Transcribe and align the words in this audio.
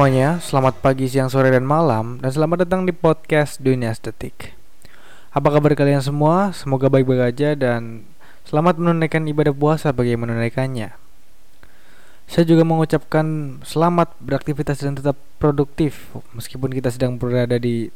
Semuanya, 0.00 0.40
selamat 0.40 0.80
pagi, 0.80 1.12
siang, 1.12 1.28
sore, 1.28 1.52
dan 1.52 1.68
malam 1.68 2.24
Dan 2.24 2.32
selamat 2.32 2.64
datang 2.64 2.88
di 2.88 2.92
podcast 2.96 3.60
Dunia 3.60 3.92
Estetik 3.92 4.56
Apa 5.28 5.52
kabar 5.52 5.76
kalian 5.76 6.00
semua? 6.00 6.56
Semoga 6.56 6.88
baik-baik 6.88 7.36
aja 7.36 7.52
dan 7.52 8.08
selamat 8.48 8.80
menunaikan 8.80 9.28
ibadah 9.28 9.52
puasa 9.52 9.92
bagi 9.92 10.16
yang 10.16 10.24
menunaikannya 10.24 10.96
Saya 12.24 12.44
juga 12.48 12.64
mengucapkan 12.64 13.60
selamat 13.60 14.16
beraktivitas 14.24 14.80
dan 14.80 14.96
tetap 14.96 15.20
produktif 15.36 16.16
Meskipun 16.32 16.72
kita 16.72 16.88
sedang 16.88 17.20
berada 17.20 17.60
di 17.60 17.92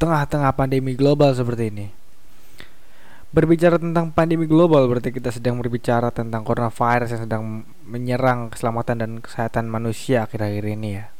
tengah-tengah 0.00 0.56
pandemi 0.56 0.96
global 0.96 1.36
seperti 1.36 1.68
ini 1.68 1.86
Berbicara 3.36 3.76
tentang 3.76 4.16
pandemi 4.16 4.48
global 4.48 4.88
berarti 4.88 5.12
kita 5.12 5.28
sedang 5.28 5.60
berbicara 5.60 6.08
tentang 6.08 6.40
coronavirus 6.40 7.20
yang 7.20 7.22
sedang 7.28 7.42
menyerang 7.84 8.48
keselamatan 8.48 8.96
dan 8.96 9.10
kesehatan 9.20 9.68
manusia 9.68 10.24
akhir-akhir 10.24 10.64
ini 10.72 10.90
ya. 10.96 11.13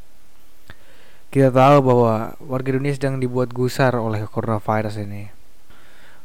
Kita 1.34 1.50
tahu 1.50 1.82
bahwa 1.82 2.38
warga 2.46 2.78
dunia 2.78 2.94
sedang 2.94 3.18
dibuat 3.18 3.50
gusar 3.50 3.98
oleh 3.98 4.22
coronavirus 4.30 5.02
ini. 5.02 5.34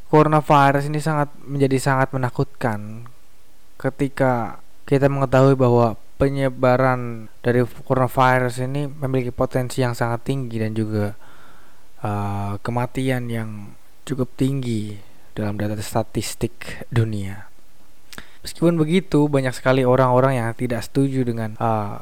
Coronavirus 0.06 0.86
ini 0.86 1.02
sangat 1.02 1.34
menjadi 1.50 1.82
sangat 1.82 2.14
menakutkan 2.14 3.10
ketika 3.82 4.62
kita 4.86 5.10
mengetahui 5.10 5.58
bahwa 5.58 5.98
penyebaran 6.22 7.26
dari 7.42 7.66
coronavirus 7.66 8.70
ini 8.70 8.86
memiliki 8.86 9.34
potensi 9.34 9.82
yang 9.82 9.98
sangat 9.98 10.30
tinggi 10.30 10.62
dan 10.62 10.78
juga 10.78 11.18
uh, 12.06 12.62
kematian 12.62 13.34
yang 13.34 13.74
cukup 14.06 14.30
tinggi 14.38 14.94
dalam 15.34 15.58
data 15.58 15.74
statistik 15.82 16.86
dunia. 16.94 17.50
Meskipun 18.46 18.78
begitu, 18.78 19.26
banyak 19.26 19.58
sekali 19.58 19.82
orang-orang 19.82 20.38
yang 20.38 20.54
tidak 20.54 20.86
setuju 20.86 21.26
dengan 21.26 21.58
uh, 21.58 21.98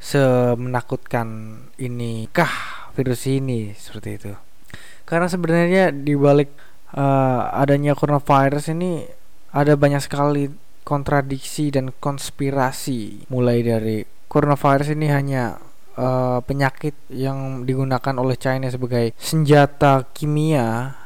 semenakutkan 0.00 1.28
ini 1.76 2.26
kah 2.32 2.50
virus 2.96 3.28
ini 3.28 3.76
seperti 3.76 4.10
itu. 4.16 4.32
Karena 5.04 5.28
sebenarnya 5.28 5.92
di 5.92 6.16
balik 6.16 6.50
uh, 6.96 7.52
adanya 7.54 7.94
coronavirus 7.94 8.72
ini 8.72 9.04
ada 9.52 9.76
banyak 9.76 10.02
sekali 10.02 10.50
kontradiksi 10.82 11.70
dan 11.70 11.92
konspirasi 12.00 13.28
mulai 13.28 13.62
dari 13.62 14.02
coronavirus 14.26 14.96
ini 14.96 15.06
hanya 15.10 15.58
uh, 15.98 16.40
penyakit 16.42 16.94
yang 17.10 17.66
digunakan 17.66 18.14
oleh 18.16 18.38
China 18.38 18.70
sebagai 18.70 19.12
senjata 19.20 20.06
kimia 20.14 20.96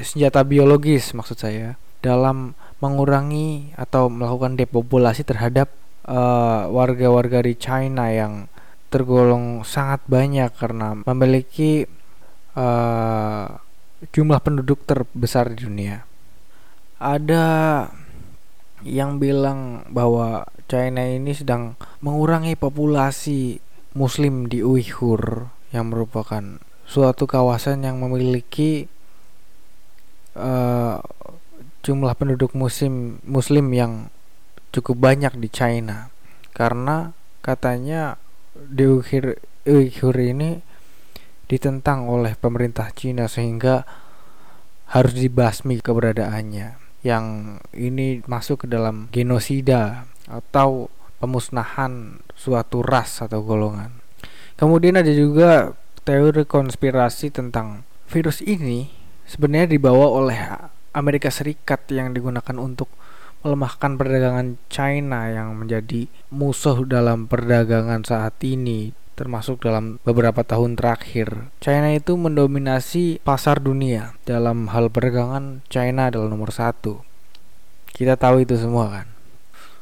senjata 0.00 0.46
biologis 0.46 1.12
maksud 1.12 1.36
saya 1.36 1.76
dalam 1.98 2.54
mengurangi 2.78 3.74
atau 3.74 4.06
melakukan 4.06 4.54
depopulasi 4.54 5.26
terhadap 5.26 5.68
uh, 6.06 6.70
warga-warga 6.70 7.42
di 7.42 7.58
China 7.58 8.12
yang 8.12 8.46
tergolong 8.88 9.66
sangat 9.66 10.00
banyak 10.08 10.48
karena 10.56 10.96
memiliki 11.04 11.84
uh, 12.56 13.58
jumlah 14.14 14.40
penduduk 14.40 14.84
terbesar 14.86 15.52
di 15.52 15.66
dunia. 15.66 16.06
Ada 16.98 17.46
yang 18.86 19.18
bilang 19.18 19.86
bahwa 19.90 20.46
China 20.70 21.02
ini 21.02 21.34
sedang 21.34 21.74
mengurangi 22.04 22.54
populasi 22.54 23.58
muslim 23.98 24.46
di 24.46 24.62
Uighur 24.62 25.50
yang 25.74 25.90
merupakan 25.90 26.62
suatu 26.88 27.28
kawasan 27.28 27.84
yang 27.84 28.00
memiliki 28.00 28.88
uh, 30.38 31.02
jumlah 31.84 32.14
penduduk 32.16 32.56
muslim 32.56 33.20
muslim 33.24 33.66
yang 33.74 33.92
cukup 34.74 34.96
banyak 35.00 35.34
di 35.38 35.48
China 35.48 36.12
karena 36.52 37.14
katanya 37.40 38.18
di 38.54 38.84
Uyghur, 38.84 39.38
Uyghur 39.64 40.16
ini 40.18 40.60
ditentang 41.48 42.10
oleh 42.10 42.36
pemerintah 42.36 42.92
Cina 42.92 43.30
sehingga 43.30 43.88
harus 44.92 45.14
dibasmi 45.16 45.80
keberadaannya 45.80 46.76
yang 47.06 47.56
ini 47.72 48.20
masuk 48.26 48.64
ke 48.64 48.66
dalam 48.68 49.08
genosida 49.14 50.10
atau 50.26 50.92
pemusnahan 51.22 52.20
suatu 52.34 52.82
ras 52.82 53.22
atau 53.22 53.40
golongan. 53.40 53.94
Kemudian 54.58 54.98
ada 54.98 55.10
juga 55.14 55.72
teori 56.02 56.42
konspirasi 56.42 57.30
tentang 57.30 57.86
virus 58.10 58.42
ini 58.42 58.90
sebenarnya 59.28 59.78
dibawa 59.78 60.08
oleh 60.08 60.40
Amerika 60.96 61.30
Serikat 61.30 61.86
yang 61.92 62.16
digunakan 62.16 62.56
untuk 62.58 62.90
melemahkan 63.42 63.94
perdagangan 63.94 64.58
China 64.66 65.30
yang 65.30 65.54
menjadi 65.54 66.10
musuh 66.32 66.82
dalam 66.84 67.30
perdagangan 67.30 68.02
saat 68.02 68.34
ini 68.42 68.92
termasuk 69.18 69.66
dalam 69.66 69.98
beberapa 70.06 70.46
tahun 70.46 70.78
terakhir. 70.78 71.50
China 71.58 71.90
itu 71.90 72.14
mendominasi 72.14 73.18
pasar 73.26 73.58
dunia 73.58 74.14
dalam 74.22 74.70
hal 74.70 74.94
perdagangan 74.94 75.66
China 75.66 76.06
adalah 76.06 76.30
nomor 76.30 76.54
satu. 76.54 77.02
Kita 77.90 78.14
tahu 78.14 78.46
itu 78.46 78.54
semua 78.54 78.86
kan. 78.94 79.06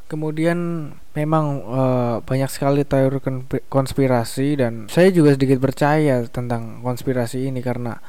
Kemudian 0.09 0.89
memang 1.13 1.61
e, 1.67 1.83
banyak 2.25 2.49
sekali 2.49 2.87
teori 2.87 3.21
konspirasi 3.69 4.57
dan 4.57 4.87
saya 4.89 5.13
juga 5.13 5.37
sedikit 5.37 5.61
percaya 5.61 6.25
tentang 6.31 6.81
konspirasi 6.81 7.53
ini 7.53 7.61
karena 7.61 8.01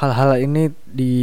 hal-hal 0.00 0.40
ini 0.40 0.72
di 0.88 1.14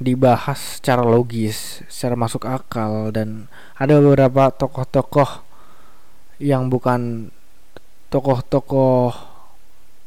dibahas 0.00 0.80
secara 0.80 1.04
logis, 1.04 1.84
secara 1.90 2.16
masuk 2.16 2.48
akal 2.48 3.12
dan 3.12 3.50
ada 3.76 3.98
beberapa 4.00 4.48
tokoh-tokoh 4.54 5.44
yang 6.40 6.72
bukan 6.72 7.32
tokoh-tokoh 8.08 9.12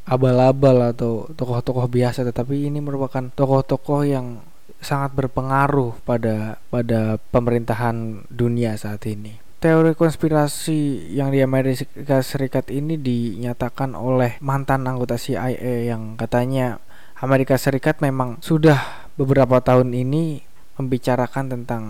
abal-abal 0.05 0.93
atau 0.93 1.25
tokoh-tokoh 1.33 1.89
biasa 1.89 2.21
tetapi 2.25 2.69
ini 2.69 2.77
merupakan 2.77 3.25
tokoh-tokoh 3.33 4.05
yang 4.05 4.45
sangat 4.81 5.17
berpengaruh 5.17 5.97
pada 6.05 6.61
pada 6.69 7.17
pemerintahan 7.33 8.25
dunia 8.29 8.77
saat 8.77 9.01
ini. 9.09 9.41
Teori 9.57 9.97
konspirasi 9.97 11.09
yang 11.17 11.33
di 11.33 11.41
Amerika 11.41 12.21
Serikat 12.21 12.69
ini 12.69 13.01
dinyatakan 13.01 13.97
oleh 13.97 14.37
mantan 14.45 14.85
anggota 14.85 15.17
CIA 15.17 15.89
yang 15.89 16.13
katanya 16.21 16.77
Amerika 17.17 17.57
Serikat 17.57 17.97
memang 17.97 18.37
sudah 18.45 19.04
beberapa 19.15 19.63
tahun 19.63 19.95
ini 19.95 20.43
membicarakan 20.75 21.51
tentang 21.51 21.83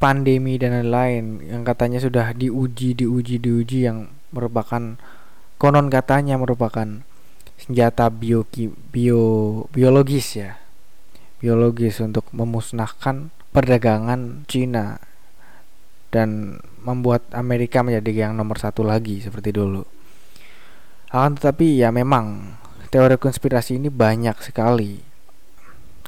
pandemi 0.00 0.56
dan 0.60 0.80
lain-lain 0.80 1.44
yang 1.44 1.62
katanya 1.64 2.00
sudah 2.00 2.32
diuji, 2.36 2.96
diuji, 2.96 3.40
diuji 3.40 3.88
yang 3.88 4.12
merupakan 4.32 4.96
konon 5.56 5.88
katanya 5.88 6.36
merupakan 6.36 7.04
senjata 7.56 8.10
bio, 8.10 8.44
bio 8.92 9.22
biologis 9.70 10.40
ya. 10.40 10.60
Biologis 11.40 12.00
untuk 12.00 12.24
memusnahkan 12.32 13.28
perdagangan 13.52 14.48
Cina 14.48 14.96
dan 16.08 16.60
membuat 16.80 17.28
Amerika 17.36 17.84
menjadi 17.84 18.28
yang 18.28 18.32
nomor 18.36 18.56
satu 18.56 18.80
lagi 18.80 19.20
seperti 19.20 19.52
dulu. 19.52 19.84
Akan 21.12 21.36
tetapi 21.36 21.84
ya 21.84 21.92
memang 21.92 22.56
teori 22.88 23.20
konspirasi 23.20 23.76
ini 23.76 23.92
banyak 23.92 24.40
sekali. 24.40 25.13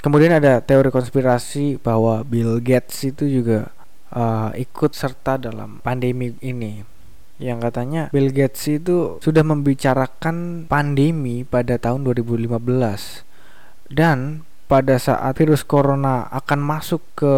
Kemudian 0.00 0.36
ada 0.36 0.62
teori 0.62 0.92
konspirasi 0.92 1.80
bahwa 1.82 2.22
Bill 2.22 2.62
Gates 2.62 3.02
itu 3.04 3.26
juga 3.26 3.72
uh, 4.12 4.52
ikut 4.54 4.92
serta 4.92 5.40
dalam 5.40 5.82
pandemi 5.82 6.36
ini. 6.44 6.84
Yang 7.36 7.58
katanya 7.68 8.02
Bill 8.16 8.32
Gates 8.32 8.64
itu 8.64 9.20
sudah 9.20 9.44
membicarakan 9.44 10.64
pandemi 10.64 11.44
pada 11.44 11.76
tahun 11.76 12.08
2015 12.08 12.56
dan 13.92 14.46
pada 14.66 14.98
saat 14.98 15.38
virus 15.38 15.62
corona 15.62 16.26
akan 16.34 16.58
masuk 16.58 16.98
ke 17.14 17.34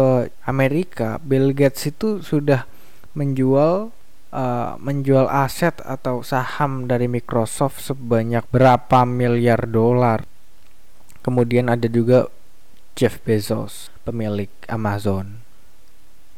Amerika, 0.49 1.21
Bill 1.21 1.53
Gates 1.53 1.85
itu 1.85 2.25
sudah 2.25 2.65
menjual 3.13 3.93
uh, 4.33 4.73
menjual 4.81 5.29
aset 5.29 5.77
atau 5.85 6.25
saham 6.25 6.89
dari 6.89 7.05
Microsoft 7.05 7.85
sebanyak 7.85 8.45
berapa 8.49 9.05
miliar 9.05 9.69
dolar. 9.69 10.25
Kemudian 11.21 11.69
ada 11.69 11.85
juga 11.85 12.25
Jeff 12.97 13.21
Bezos, 13.23 13.93
pemilik 14.07 14.51
Amazon. 14.71 15.43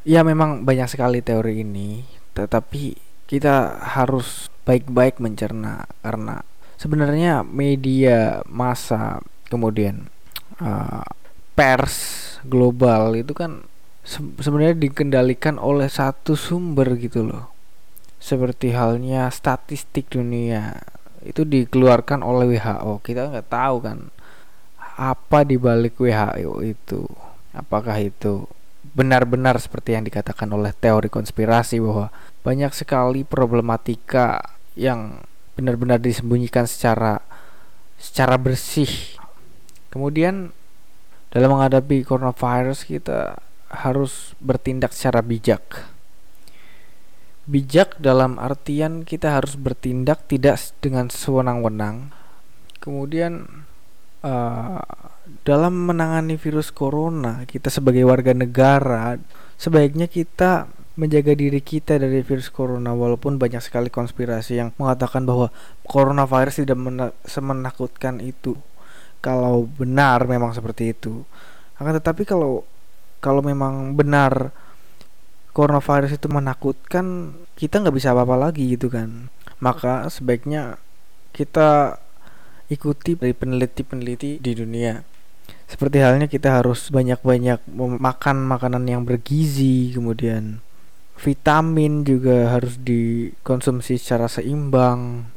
Ya 0.01 0.25
memang 0.25 0.65
banyak 0.65 0.89
sekali 0.89 1.21
teori 1.21 1.62
ini, 1.62 2.03
tetapi 2.33 2.98
kita 3.30 3.80
harus 3.95 4.51
baik-baik 4.68 5.24
mencerna 5.24 5.88
karena 6.03 6.44
sebenarnya 6.75 7.45
media 7.45 8.44
massa 8.50 9.24
kemudian 9.48 10.09
uh, 10.59 11.06
pers 11.56 12.38
global 12.44 13.13
itu 13.13 13.31
kan 13.31 13.63
sebenarnya 14.42 14.75
dikendalikan 14.75 15.62
oleh 15.62 15.88
satu 15.88 16.33
sumber 16.33 16.98
gitu 16.98 17.24
loh 17.24 17.53
seperti 18.18 18.74
halnya 18.74 19.30
statistik 19.30 20.09
dunia 20.09 20.77
itu 21.21 21.45
dikeluarkan 21.45 22.25
oleh 22.25 22.57
WHO 22.57 23.01
kita 23.06 23.30
nggak 23.30 23.50
tahu 23.50 23.77
kan 23.81 24.09
apa 25.01 25.42
di 25.42 25.57
balik 25.57 25.98
WHO 25.98 26.62
itu 26.62 27.09
apakah 27.57 27.98
itu 27.98 28.45
benar-benar 28.94 29.57
seperti 29.57 29.98
yang 29.98 30.06
dikatakan 30.06 30.45
oleh 30.53 30.77
teori 30.77 31.09
konspirasi 31.09 31.81
bahwa 31.81 32.13
banyak 32.45 32.69
sekali 32.69 33.25
problematika 33.25 34.45
yang 34.77 35.25
benar-benar 35.57 35.98
disembunyikan 35.98 36.69
secara 36.69 37.18
secara 37.98 38.38
bersih. 38.38 39.18
Kemudian 39.89 40.53
dalam 41.33 41.57
menghadapi 41.57 42.06
coronavirus 42.06 42.86
kita 42.86 43.42
harus 43.71 44.38
bertindak 44.38 44.94
secara 44.94 45.25
bijak. 45.25 45.89
Bijak 47.50 47.98
dalam 47.98 48.38
artian 48.38 49.01
kita 49.01 49.33
harus 49.39 49.57
bertindak 49.57 50.30
tidak 50.30 50.62
dengan 50.83 51.09
sewenang-wenang. 51.09 52.13
Kemudian 52.83 53.65
uh, 54.25 54.81
dalam 55.41 55.73
menangani 55.89 56.38
virus 56.38 56.69
corona, 56.73 57.45
kita 57.45 57.69
sebagai 57.73 58.06
warga 58.06 58.33
negara 58.33 59.18
sebaiknya 59.62 60.09
kita 60.09 60.65
menjaga 60.97 61.38
diri 61.38 61.62
kita 61.62 62.01
dari 62.01 62.25
virus 62.25 62.50
corona 62.50 62.91
walaupun 62.97 63.38
banyak 63.38 63.62
sekali 63.63 63.94
konspirasi 63.94 64.57
yang 64.57 64.69
mengatakan 64.75 65.23
bahwa 65.23 65.53
coronavirus 65.85 66.65
tidak 66.65 66.77
semenakutkan 67.23 68.19
itu. 68.19 68.57
Kalau 69.21 69.69
benar 69.69 70.25
memang 70.25 70.51
seperti 70.57 70.97
itu. 70.97 71.21
Akan 71.77 71.94
tetapi 71.94 72.25
kalau 72.25 72.65
kalau 73.21 73.45
memang 73.45 73.94
benar 73.94 74.50
coronavirus 75.53 76.17
itu 76.17 76.25
menakutkan 76.25 77.38
kita 77.53 77.85
nggak 77.85 77.95
bisa 77.95 78.17
apa-apa 78.17 78.50
lagi 78.50 78.74
gitu 78.74 78.89
kan. 78.89 79.29
Maka 79.62 80.09
sebaiknya 80.09 80.81
kita 81.38 82.00
ikuti 82.71 83.19
dari 83.19 83.35
peneliti-peneliti 83.35 84.39
di 84.39 84.51
dunia 84.56 85.03
seperti 85.68 86.00
halnya 86.00 86.31
kita 86.31 86.63
harus 86.63 86.88
banyak-banyak 86.88 87.68
makan 88.00 88.38
makanan 88.47 88.88
yang 88.88 89.03
bergizi 89.03 89.91
kemudian 89.91 90.63
vitamin 91.19 92.07
juga 92.07 92.56
harus 92.56 92.79
dikonsumsi 92.79 94.00
secara 94.00 94.31
seimbang 94.31 95.27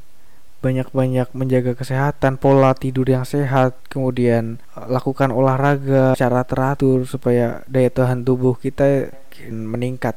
banyak-banyak 0.64 1.28
menjaga 1.36 1.76
kesehatan, 1.76 2.40
pola 2.40 2.72
tidur 2.72 3.04
yang 3.04 3.28
sehat, 3.28 3.76
kemudian 3.92 4.64
eh, 4.72 4.86
lakukan 4.88 5.28
olahraga 5.28 6.16
secara 6.16 6.40
teratur 6.48 7.04
supaya 7.04 7.60
daya 7.68 7.92
tahan 7.92 8.24
tubuh 8.24 8.56
kita 8.56 9.12
meningkat. 9.52 10.16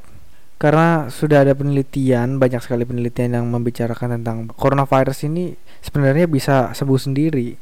Karena 0.57 1.05
sudah 1.13 1.45
ada 1.45 1.53
penelitian, 1.53 2.41
banyak 2.41 2.65
sekali 2.65 2.81
penelitian 2.81 3.37
yang 3.37 3.45
membicarakan 3.45 4.17
tentang 4.17 4.49
coronavirus 4.57 5.29
ini 5.29 5.53
sebenarnya 5.85 6.25
bisa 6.25 6.73
sembuh 6.73 6.97
sendiri 6.97 7.53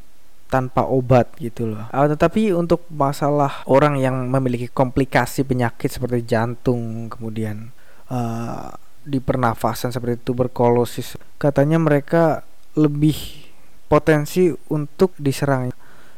tanpa 0.48 0.88
obat 0.88 1.36
gitu 1.36 1.76
loh. 1.76 1.92
Uh, 1.92 2.08
tetapi 2.08 2.56
untuk 2.56 2.88
masalah 2.88 3.68
orang 3.68 4.00
yang 4.00 4.32
memiliki 4.32 4.72
komplikasi 4.72 5.44
penyakit 5.44 5.92
seperti 5.92 6.24
jantung, 6.24 7.12
kemudian 7.12 7.76
uh, 8.08 8.72
di 9.06 9.22
pernafasan 9.22 9.94
seperti 9.94 10.26
tuberkulosis 10.26 11.14
katanya 11.38 11.78
mereka 11.78 12.42
lebih 12.74 13.46
potensi 13.86 14.50
untuk 14.74 15.14
diserang 15.22 15.70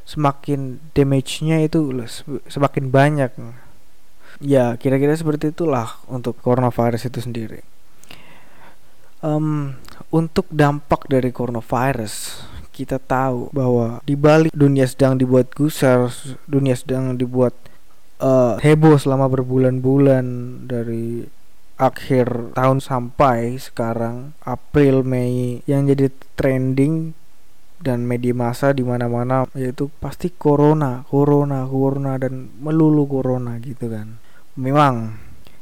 semakin 0.08 0.80
damage-nya 0.96 1.68
itu 1.68 1.84
semakin 2.48 2.88
banyak 2.88 3.32
ya 4.42 4.78
kira-kira 4.78 5.14
seperti 5.18 5.54
itulah 5.54 5.98
untuk 6.10 6.38
coronavirus 6.42 7.10
itu 7.10 7.20
sendiri 7.24 7.62
um, 9.26 9.74
untuk 10.14 10.46
dampak 10.54 11.10
dari 11.10 11.34
coronavirus 11.34 12.46
kita 12.74 13.02
tahu 13.02 13.50
bahwa 13.50 14.06
di 14.06 14.14
balik 14.14 14.54
dunia 14.54 14.86
sedang 14.86 15.18
dibuat 15.18 15.50
gusar 15.58 16.14
dunia 16.46 16.78
sedang 16.78 17.18
dibuat 17.18 17.58
uh, 18.22 18.62
heboh 18.62 19.02
selama 19.02 19.26
berbulan-bulan 19.34 20.26
dari 20.70 21.26
akhir 21.78 22.58
tahun 22.58 22.82
sampai 22.82 23.58
sekarang 23.62 24.34
April 24.46 25.06
Mei 25.06 25.62
yang 25.70 25.86
jadi 25.86 26.10
trending 26.34 27.14
dan 27.78 28.10
media 28.10 28.34
massa 28.34 28.74
di 28.74 28.82
mana-mana 28.82 29.46
yaitu 29.54 29.94
pasti 30.02 30.34
corona, 30.34 31.06
corona, 31.06 31.62
corona 31.70 32.18
dan 32.18 32.50
melulu 32.58 33.06
corona 33.06 33.62
gitu 33.62 33.94
kan. 33.94 34.18
Memang 34.58 35.16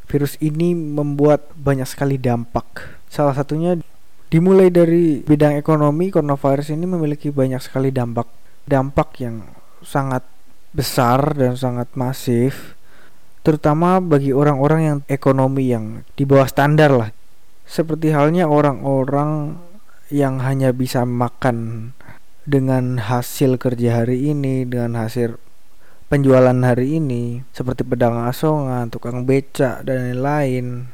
virus 0.08 0.40
ini 0.40 0.72
membuat 0.72 1.52
banyak 1.54 1.86
sekali 1.86 2.16
dampak. 2.16 2.98
Salah 3.12 3.36
satunya 3.36 3.76
dimulai 4.32 4.72
dari 4.72 5.20
bidang 5.22 5.60
ekonomi, 5.60 6.10
coronavirus 6.10 6.72
ini 6.72 6.88
memiliki 6.88 7.30
banyak 7.30 7.60
sekali 7.60 7.92
dampak. 7.92 8.32
Dampak 8.66 9.20
yang 9.22 9.46
sangat 9.84 10.24
besar 10.72 11.36
dan 11.38 11.56
sangat 11.56 11.92
masif 11.96 12.76
terutama 13.46 14.02
bagi 14.02 14.34
orang-orang 14.34 14.82
yang 14.82 15.00
ekonomi 15.06 15.70
yang 15.70 16.02
di 16.18 16.26
bawah 16.26 16.50
standar 16.50 16.90
lah. 16.90 17.10
Seperti 17.70 18.10
halnya 18.10 18.50
orang-orang 18.50 19.62
yang 20.10 20.42
hanya 20.42 20.74
bisa 20.74 21.06
makan 21.06 21.92
dengan 22.46 22.98
hasil 22.98 23.62
kerja 23.62 24.02
hari 24.02 24.34
ini, 24.34 24.66
dengan 24.66 24.98
hasil 24.98 25.38
penjualan 26.08 26.56
hari 26.62 27.02
ini, 27.02 27.42
seperti 27.52 27.82
pedagang 27.82 28.30
asongan, 28.30 28.94
tukang 28.94 29.26
becak 29.26 29.82
dan 29.84 30.12
lain-lain. 30.12 30.90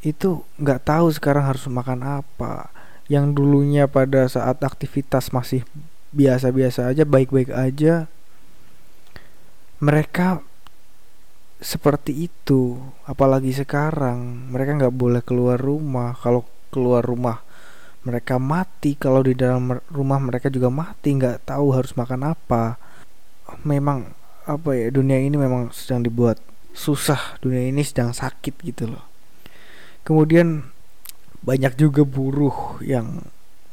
Itu 0.00 0.48
nggak 0.56 0.88
tahu 0.88 1.12
sekarang 1.12 1.48
harus 1.48 1.68
makan 1.68 2.24
apa. 2.24 2.72
Yang 3.08 3.40
dulunya 3.40 3.88
pada 3.88 4.28
saat 4.28 4.60
aktivitas 4.60 5.32
masih 5.32 5.64
biasa-biasa 6.12 6.92
aja, 6.92 7.04
baik-baik 7.08 7.52
aja, 7.52 8.08
mereka 9.78 10.42
seperti 11.58 12.30
itu 12.30 12.78
apalagi 13.02 13.50
sekarang 13.50 14.46
mereka 14.54 14.78
nggak 14.78 14.94
boleh 14.94 15.22
keluar 15.26 15.58
rumah 15.58 16.14
kalau 16.14 16.46
keluar 16.70 17.02
rumah 17.02 17.42
mereka 18.06 18.38
mati 18.38 18.94
kalau 18.94 19.26
di 19.26 19.34
dalam 19.34 19.74
rumah 19.90 20.22
mereka 20.22 20.46
juga 20.54 20.70
mati 20.70 21.18
nggak 21.18 21.50
tahu 21.50 21.74
harus 21.74 21.98
makan 21.98 22.30
apa 22.30 22.78
memang 23.66 24.17
apa 24.48 24.72
ya 24.72 24.88
dunia 24.88 25.20
ini 25.20 25.36
memang 25.36 25.68
sedang 25.76 26.00
dibuat 26.00 26.40
susah 26.72 27.36
dunia 27.44 27.68
ini 27.68 27.84
sedang 27.84 28.16
sakit 28.16 28.54
gitu 28.64 28.88
loh 28.88 29.04
kemudian 30.08 30.64
banyak 31.44 31.76
juga 31.76 32.02
buruh 32.02 32.80
yang 32.80 33.28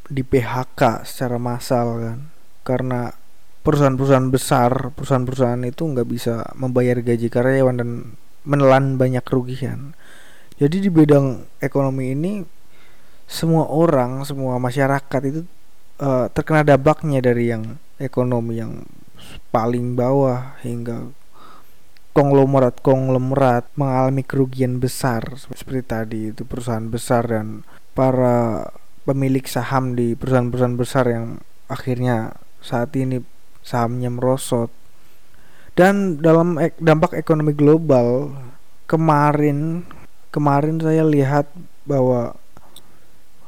di 0.06 0.22
PHK 0.22 1.08
secara 1.08 1.40
massal 1.40 1.88
kan 1.98 2.20
karena 2.66 3.14
perusahaan-perusahaan 3.66 4.30
besar, 4.30 4.94
perusahaan-perusahaan 4.94 5.66
itu 5.66 5.82
nggak 5.90 6.06
bisa 6.06 6.46
membayar 6.54 7.02
gaji 7.02 7.34
karyawan 7.34 7.82
dan 7.82 7.90
menelan 8.46 9.02
banyak 9.02 9.26
kerugian. 9.26 9.98
Jadi 10.62 10.86
di 10.86 10.90
bidang 10.94 11.50
ekonomi 11.58 12.14
ini 12.14 12.46
semua 13.26 13.66
orang, 13.66 14.22
semua 14.22 14.62
masyarakat 14.62 15.22
itu 15.26 15.42
uh, 15.98 16.30
terkena 16.30 16.62
dampaknya 16.62 17.26
dari 17.26 17.50
yang 17.50 17.82
ekonomi 17.98 18.62
yang 18.62 18.86
paling 19.50 19.96
bawah 19.96 20.58
hingga 20.62 21.12
konglomerat 22.16 22.80
konglomerat 22.80 23.68
mengalami 23.76 24.24
kerugian 24.24 24.80
besar 24.80 25.36
seperti 25.36 25.82
tadi 25.84 26.20
itu 26.32 26.48
perusahaan 26.48 26.88
besar 26.88 27.28
dan 27.28 27.68
para 27.92 28.72
pemilik 29.06 29.46
saham 29.46 29.94
di 29.94 30.18
perusahaan-perusahaan 30.18 30.80
besar 30.80 31.06
yang 31.08 31.26
akhirnya 31.70 32.36
saat 32.60 32.92
ini 32.98 33.22
sahamnya 33.62 34.10
merosot. 34.10 34.74
Dan 35.76 36.24
dalam 36.24 36.58
ek, 36.58 36.80
dampak 36.82 37.14
ekonomi 37.14 37.52
global 37.54 38.34
kemarin 38.90 39.84
kemarin 40.34 40.80
saya 40.80 41.04
lihat 41.04 41.52
bahwa 41.84 42.36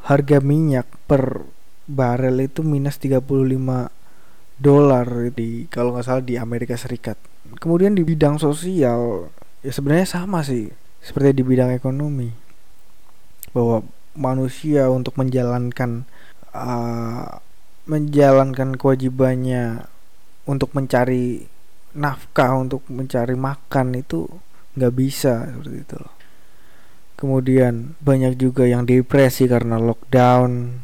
harga 0.06 0.40
minyak 0.44 0.88
per 1.08 1.48
barel 1.88 2.44
itu 2.44 2.62
minus 2.68 3.00
35 3.00 3.24
dolar 4.58 5.06
di 5.34 5.70
kalau 5.70 5.94
nggak 5.94 6.06
salah 6.06 6.24
di 6.26 6.36
Amerika 6.36 6.74
Serikat. 6.74 7.18
Kemudian 7.62 7.94
di 7.94 8.04
bidang 8.04 8.42
sosial 8.42 9.32
ya 9.66 9.72
sebenarnya 9.74 10.06
sama 10.06 10.46
sih 10.46 10.70
seperti 11.02 11.42
di 11.42 11.44
bidang 11.46 11.74
ekonomi 11.74 12.30
bahwa 13.56 13.82
manusia 14.18 14.90
untuk 14.92 15.16
menjalankan 15.18 16.06
uh, 16.52 17.40
menjalankan 17.88 18.76
kewajibannya 18.76 19.88
untuk 20.50 20.76
mencari 20.76 21.48
nafkah 21.98 22.54
untuk 22.60 22.84
mencari 22.92 23.34
makan 23.34 23.98
itu 23.98 24.28
nggak 24.78 24.94
bisa 24.94 25.50
seperti 25.50 25.78
itu 25.82 25.96
loh. 25.98 26.14
Kemudian 27.18 27.98
banyak 27.98 28.38
juga 28.38 28.70
yang 28.70 28.86
depresi 28.86 29.50
karena 29.50 29.82
lockdown. 29.82 30.84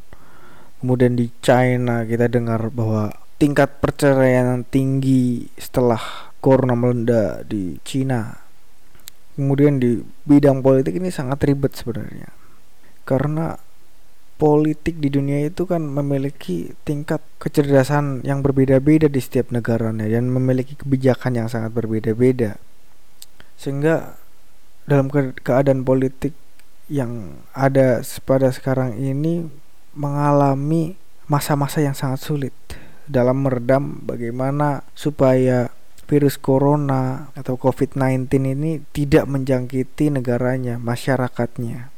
Kemudian 0.82 1.14
di 1.14 1.30
China 1.40 2.02
kita 2.04 2.26
dengar 2.26 2.74
bahwa 2.74 3.23
tingkat 3.38 3.82
perceraian 3.82 4.64
tinggi 4.68 5.50
setelah 5.58 6.34
corona 6.44 6.76
melanda 6.76 7.42
di 7.48 7.80
Cina. 7.88 8.44
Kemudian 9.34 9.82
di 9.82 9.98
bidang 10.30 10.62
politik 10.62 11.00
ini 11.00 11.10
sangat 11.10 11.42
ribet 11.48 11.74
sebenarnya. 11.74 12.30
Karena 13.08 13.58
politik 14.38 15.00
di 15.00 15.08
dunia 15.08 15.48
itu 15.48 15.64
kan 15.64 15.82
memiliki 15.82 16.76
tingkat 16.84 17.24
kecerdasan 17.40 18.22
yang 18.28 18.44
berbeda-beda 18.44 19.08
di 19.08 19.22
setiap 19.24 19.50
negaranya 19.56 20.06
dan 20.06 20.30
memiliki 20.30 20.76
kebijakan 20.76 21.40
yang 21.40 21.48
sangat 21.48 21.74
berbeda-beda. 21.74 22.60
Sehingga 23.58 24.20
dalam 24.84 25.08
ke 25.08 25.32
keadaan 25.42 25.88
politik 25.88 26.36
yang 26.92 27.40
ada 27.56 28.04
pada 28.28 28.52
sekarang 28.52 29.00
ini 29.00 29.48
mengalami 29.96 31.00
masa-masa 31.32 31.80
yang 31.80 31.96
sangat 31.96 32.20
sulit 32.20 32.54
dalam 33.08 33.44
meredam 33.44 34.04
bagaimana 34.04 34.84
supaya 34.96 35.72
virus 36.08 36.36
corona 36.36 37.32
atau 37.34 37.56
COVID-19 37.56 38.28
ini 38.54 38.72
tidak 38.92 39.26
menjangkiti 39.26 40.12
negaranya, 40.12 40.78
masyarakatnya. 40.78 41.90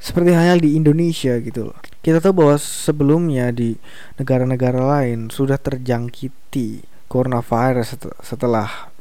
Seperti 0.00 0.36
halnya 0.36 0.60
di 0.60 0.76
Indonesia 0.76 1.38
gitu 1.40 1.72
loh. 1.72 1.78
Kita 2.04 2.20
tahu 2.20 2.44
bahwa 2.44 2.56
sebelumnya 2.60 3.48
di 3.52 3.72
negara-negara 4.20 4.80
lain 4.80 5.32
sudah 5.32 5.56
terjangkiti 5.56 6.84
coronavirus 7.08 7.96
setelah 8.20 8.92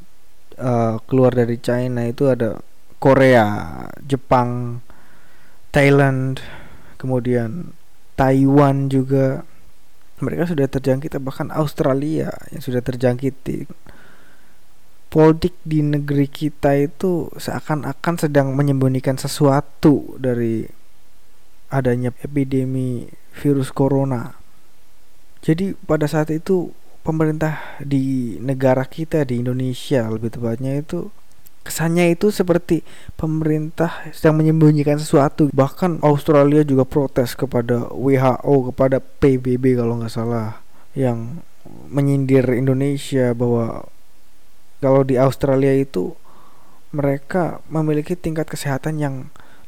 uh, 0.59 0.95
keluar 1.09 1.35
dari 1.35 1.59
China 1.59 2.07
itu 2.07 2.29
ada 2.31 2.61
Korea, 3.03 3.83
Jepang, 3.99 4.79
Thailand, 5.75 6.39
kemudian 6.95 7.75
Taiwan 8.15 8.87
juga 8.87 9.43
mereka 10.23 10.47
sudah 10.47 10.71
terjangkit 10.71 11.19
bahkan 11.19 11.51
Australia 11.51 12.31
yang 12.55 12.63
sudah 12.63 12.79
terjangkit 12.79 13.35
politik 15.13 15.53
di 15.61 15.85
negeri 15.85 16.25
kita 16.25 16.73
itu 16.79 17.29
seakan-akan 17.37 18.15
sedang 18.17 18.55
menyembunyikan 18.57 19.19
sesuatu 19.19 20.17
dari 20.17 20.65
adanya 21.69 22.09
epidemi 22.25 23.05
virus 23.37 23.69
corona. 23.69 24.33
Jadi 25.45 25.77
pada 25.85 26.09
saat 26.09 26.33
itu 26.33 26.73
pemerintah 27.03 27.77
di 27.83 28.39
negara 28.39 28.87
kita 28.87 29.27
di 29.27 29.43
Indonesia 29.43 30.07
lebih 30.07 30.33
tepatnya 30.33 30.79
itu 30.79 31.11
kesannya 31.63 32.11
itu 32.11 32.27
seperti 32.29 32.83
pemerintah 33.15 34.03
sedang 34.11 34.39
menyembunyikan 34.43 34.99
sesuatu 34.99 35.47
bahkan 35.55 35.97
Australia 36.03 36.61
juga 36.67 36.83
protes 36.83 37.39
kepada 37.39 37.87
WHO 37.91 38.71
kepada 38.71 38.99
PBB 38.99 39.79
kalau 39.79 39.99
nggak 39.99 40.11
salah 40.11 40.59
yang 40.91 41.39
menyindir 41.87 42.43
Indonesia 42.51 43.31
bahwa 43.31 43.87
kalau 44.83 45.07
di 45.07 45.15
Australia 45.15 45.71
itu 45.71 46.11
mereka 46.93 47.63
memiliki 47.71 48.13
tingkat 48.13 48.45
kesehatan 48.51 48.99
yang 49.01 49.15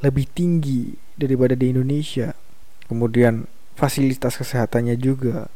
lebih 0.04 0.30
tinggi 0.30 1.00
daripada 1.18 1.58
di 1.58 1.74
Indonesia. 1.74 2.38
Kemudian 2.86 3.50
fasilitas 3.74 4.38
kesehatannya 4.38 4.94
juga. 5.00 5.50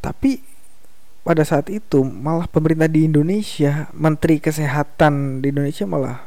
Tapi 0.00 0.40
pada 1.22 1.46
saat 1.46 1.70
itu 1.70 2.02
malah 2.02 2.50
pemerintah 2.50 2.90
di 2.90 3.06
Indonesia, 3.06 3.86
menteri 3.94 4.42
kesehatan 4.42 5.38
di 5.42 5.54
Indonesia 5.54 5.86
malah 5.86 6.18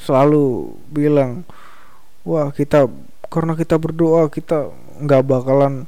selalu 0.00 0.76
bilang, 0.88 1.44
wah 2.24 2.48
kita 2.52 2.88
karena 3.28 3.54
kita 3.54 3.76
berdoa 3.76 4.26
kita 4.32 4.72
nggak 5.00 5.22
bakalan 5.22 5.86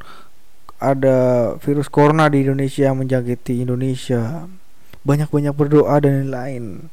ada 0.78 1.16
virus 1.64 1.88
corona 1.88 2.28
di 2.28 2.44
Indonesia 2.44 2.90
yang 2.92 3.00
menjangkiti 3.00 3.64
Indonesia 3.64 4.46
banyak-banyak 5.02 5.54
berdoa 5.54 5.98
dan 5.98 6.26
lain-lain. 6.26 6.90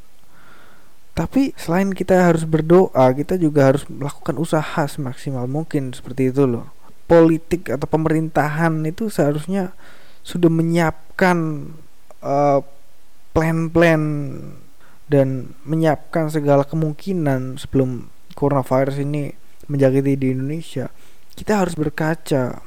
Tapi 1.13 1.51
selain 1.59 1.91
kita 1.91 2.31
harus 2.31 2.47
berdoa, 2.47 3.11
kita 3.11 3.35
juga 3.35 3.73
harus 3.73 3.83
melakukan 3.91 4.39
usaha 4.39 4.87
semaksimal 4.87 5.45
mungkin 5.45 5.91
seperti 5.91 6.31
itu 6.31 6.47
loh. 6.47 6.71
Politik 7.09 7.67
atau 7.73 7.89
pemerintahan 7.89 8.71
itu 8.85 9.09
seharusnya 9.11 9.73
sudah 10.23 10.51
menyiapkan 10.51 11.69
uh, 12.23 12.59
plan-plan 13.33 14.01
dan 15.09 15.57
menyiapkan 15.65 16.29
segala 16.29 16.61
kemungkinan 16.67 17.57
sebelum 17.57 18.13
coronavirus 18.37 19.01
ini 19.01 19.33
menjangkiti 19.65 20.13
di 20.15 20.27
Indonesia. 20.33 20.89
Kita 21.33 21.65
harus 21.65 21.73
berkaca 21.73 22.61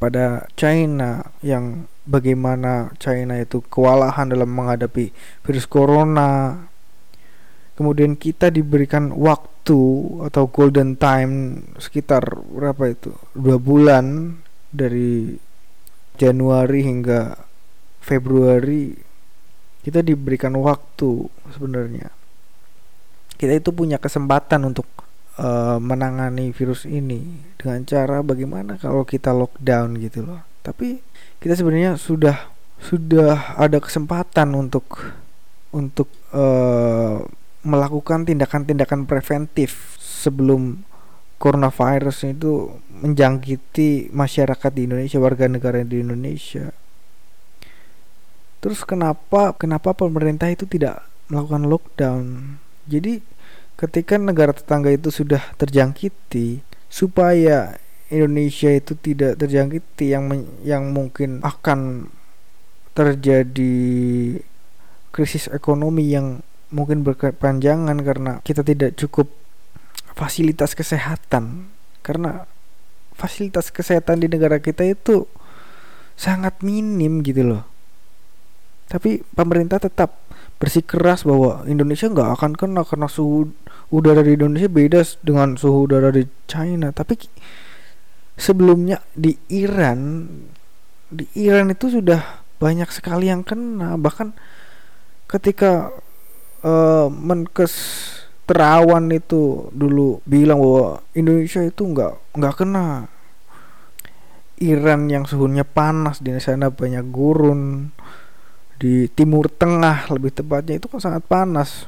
pada 0.00 0.48
China 0.56 1.20
yang 1.44 1.90
bagaimana 2.08 2.94
China 2.96 3.36
itu 3.36 3.60
kewalahan 3.68 4.32
dalam 4.32 4.48
menghadapi 4.48 5.12
virus 5.44 5.66
corona. 5.68 6.64
Kemudian 7.76 8.16
kita 8.16 8.52
diberikan 8.52 9.12
waktu 9.16 9.80
atau 10.28 10.44
golden 10.52 11.00
time 11.00 11.64
sekitar 11.80 12.20
berapa 12.52 12.92
itu? 12.92 13.12
Dua 13.32 13.56
bulan 13.56 14.36
dari 14.68 15.32
Januari 16.20 16.84
hingga 16.84 17.32
Februari 18.04 18.92
kita 19.80 20.04
diberikan 20.04 20.52
waktu 20.60 21.32
sebenarnya. 21.56 22.12
Kita 23.40 23.56
itu 23.56 23.72
punya 23.72 23.96
kesempatan 23.96 24.68
untuk 24.68 24.84
uh, 25.40 25.80
menangani 25.80 26.52
virus 26.52 26.84
ini 26.84 27.40
dengan 27.56 27.88
cara 27.88 28.20
bagaimana 28.20 28.76
kalau 28.76 29.08
kita 29.08 29.32
lockdown 29.32 29.96
gitu 29.96 30.28
loh. 30.28 30.44
Tapi 30.60 31.00
kita 31.40 31.56
sebenarnya 31.56 31.96
sudah 31.96 32.52
sudah 32.80 33.56
ada 33.56 33.80
kesempatan 33.80 34.52
untuk 34.52 35.16
untuk 35.72 36.12
uh, 36.36 37.24
melakukan 37.64 38.28
tindakan-tindakan 38.28 39.08
preventif 39.08 39.96
sebelum 39.96 40.84
coronavirus 41.40 42.36
itu 42.36 42.68
menjangkiti 43.00 44.12
masyarakat 44.12 44.70
di 44.76 44.84
Indonesia, 44.84 45.16
warga 45.16 45.48
negara 45.48 45.80
di 45.80 46.04
Indonesia. 46.04 46.68
Terus 48.60 48.84
kenapa 48.84 49.56
kenapa 49.56 49.96
pemerintah 49.96 50.52
itu 50.52 50.68
tidak 50.68 51.00
melakukan 51.32 51.64
lockdown? 51.64 52.24
Jadi 52.84 53.24
ketika 53.80 54.20
negara 54.20 54.52
tetangga 54.52 54.92
itu 54.92 55.08
sudah 55.08 55.40
terjangkiti 55.56 56.60
supaya 56.92 57.80
Indonesia 58.12 58.68
itu 58.68 58.92
tidak 59.00 59.40
terjangkiti 59.40 60.12
yang 60.12 60.28
yang 60.60 60.92
mungkin 60.92 61.40
akan 61.40 62.12
terjadi 62.92 63.80
krisis 65.08 65.48
ekonomi 65.48 66.12
yang 66.12 66.44
mungkin 66.68 67.00
berkepanjangan 67.00 67.96
karena 68.04 68.32
kita 68.44 68.60
tidak 68.60 69.00
cukup 69.00 69.39
fasilitas 70.20 70.76
kesehatan. 70.76 71.72
Karena 72.04 72.44
fasilitas 73.16 73.72
kesehatan 73.72 74.20
di 74.20 74.28
negara 74.28 74.60
kita 74.60 74.84
itu 74.84 75.24
sangat 76.20 76.60
minim 76.60 77.24
gitu 77.24 77.56
loh. 77.56 77.64
Tapi 78.92 79.24
pemerintah 79.32 79.80
tetap 79.80 80.20
bersikeras 80.60 81.24
bahwa 81.24 81.64
Indonesia 81.64 82.04
nggak 82.04 82.36
akan 82.36 82.52
kena 82.52 82.84
karena 82.84 83.08
suhu 83.08 83.48
udara 83.88 84.20
di 84.20 84.36
Indonesia 84.36 84.68
beda 84.68 85.00
dengan 85.24 85.56
suhu 85.56 85.88
udara 85.88 86.12
di 86.12 86.28
China. 86.44 86.92
Tapi 86.92 87.16
sebelumnya 88.36 89.00
di 89.16 89.40
Iran 89.48 90.28
di 91.08 91.24
Iran 91.40 91.72
itu 91.72 91.88
sudah 91.88 92.44
banyak 92.60 92.92
sekali 92.92 93.32
yang 93.32 93.40
kena. 93.40 93.96
Bahkan 93.96 94.36
ketika 95.32 95.94
uh, 96.60 97.08
Menkes 97.08 97.72
Terawan 98.50 99.14
itu 99.14 99.70
dulu 99.70 100.18
bilang 100.26 100.58
bahwa 100.58 100.98
Indonesia 101.14 101.62
itu 101.62 101.86
nggak 101.86 102.34
nggak 102.34 102.54
kena. 102.58 103.06
Iran 104.58 105.06
yang 105.06 105.22
suhunya 105.22 105.62
panas 105.62 106.18
di 106.18 106.34
sana 106.42 106.66
banyak 106.66 107.14
gurun. 107.14 107.94
Di 108.74 109.06
Timur 109.14 109.46
Tengah 109.46 110.10
lebih 110.10 110.34
tepatnya 110.34 110.82
itu 110.82 110.90
kan 110.90 110.98
sangat 110.98 111.22
panas. 111.30 111.86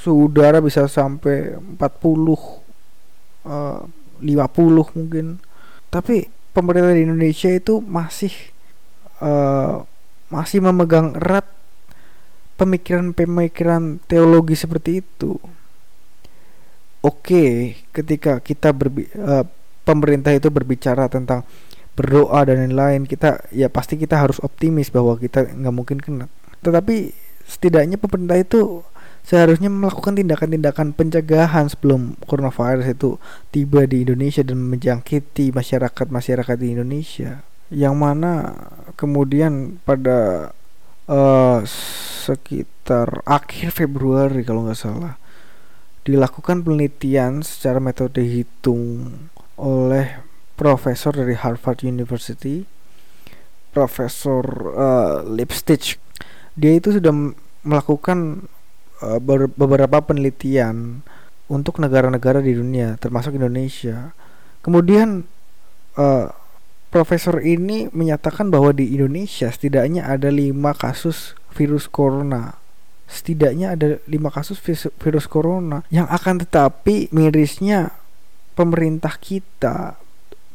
Suhu 0.00 0.32
udara 0.32 0.64
bisa 0.64 0.88
sampai 0.88 1.60
40 1.60 1.76
uh, 1.76 3.84
50 4.24 4.96
mungkin. 4.96 5.44
Tapi 5.92 6.24
pemerintah 6.56 6.96
di 6.96 7.04
Indonesia 7.04 7.52
itu 7.52 7.84
masih 7.84 8.32
uh, 9.20 9.84
masih 10.32 10.64
memegang 10.64 11.20
erat 11.20 11.57
pemikiran-pemikiran 12.58 14.02
teologi 14.10 14.58
seperti 14.58 15.00
itu. 15.00 15.38
Oke, 16.98 17.78
ketika 17.94 18.42
kita 18.42 18.74
berbi 18.74 19.06
uh, 19.14 19.46
pemerintah 19.86 20.34
itu 20.34 20.50
berbicara 20.50 21.06
tentang 21.06 21.46
berdoa 21.94 22.42
dan 22.42 22.66
lain-lain, 22.66 23.06
kita 23.06 23.46
ya 23.54 23.70
pasti 23.70 23.94
kita 23.94 24.18
harus 24.18 24.42
optimis 24.42 24.90
bahwa 24.90 25.14
kita 25.14 25.46
nggak 25.46 25.74
mungkin 25.74 25.98
kena. 26.02 26.26
Tetapi 26.60 27.14
setidaknya 27.46 27.96
pemerintah 27.96 28.36
itu 28.36 28.82
seharusnya 29.22 29.70
melakukan 29.70 30.18
tindakan-tindakan 30.18 30.92
pencegahan 30.98 31.70
sebelum 31.70 32.18
coronavirus 32.26 32.90
itu 32.90 33.20
tiba 33.54 33.86
di 33.86 34.02
Indonesia 34.02 34.42
dan 34.42 34.58
menjangkiti 34.66 35.54
masyarakat-masyarakat 35.54 36.56
di 36.58 36.68
Indonesia 36.74 37.46
yang 37.68 38.00
mana 38.00 38.56
kemudian 38.96 39.76
pada 39.84 40.50
uh, 41.08 41.64
sekitar 42.28 43.24
akhir 43.24 43.74
Februari 43.74 44.44
kalau 44.44 44.68
nggak 44.68 44.78
salah. 44.78 45.16
Dilakukan 46.04 46.64
penelitian 46.64 47.44
secara 47.44 47.80
metode 47.82 48.24
hitung 48.24 49.12
oleh 49.58 50.22
profesor 50.54 51.12
dari 51.12 51.34
Harvard 51.36 51.84
University 51.84 52.64
Profesor 53.68 54.42
uh, 54.72 55.20
Lipstitch 55.26 56.00
dia 56.58 56.74
itu 56.74 56.90
sudah 56.90 57.14
melakukan 57.62 58.50
uh, 58.98 59.22
beberapa 59.54 60.02
penelitian 60.02 61.06
untuk 61.46 61.78
negara-negara 61.78 62.42
di 62.42 62.58
dunia 62.58 62.98
termasuk 62.98 63.38
Indonesia. 63.38 64.10
Kemudian 64.58 65.22
uh, 65.94 66.34
profesor 66.88 67.40
ini 67.44 67.92
menyatakan 67.92 68.48
bahwa 68.48 68.72
di 68.72 68.96
Indonesia 68.96 69.48
setidaknya 69.48 70.08
ada 70.08 70.32
lima 70.32 70.72
kasus 70.72 71.36
virus 71.52 71.88
corona. 71.88 72.56
Setidaknya 73.08 73.72
ada 73.76 74.00
lima 74.04 74.28
kasus 74.28 74.60
virus 75.00 75.26
corona. 75.28 75.84
Yang 75.88 76.08
akan 76.12 76.34
tetapi 76.44 77.08
mirisnya 77.12 77.92
pemerintah 78.52 79.16
kita 79.16 79.96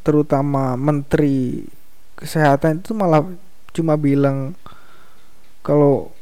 terutama 0.04 0.76
menteri 0.76 1.64
kesehatan 2.14 2.84
itu 2.84 2.92
malah 2.92 3.24
cuma 3.74 3.96
bilang 3.98 4.54
kalau 5.64 6.12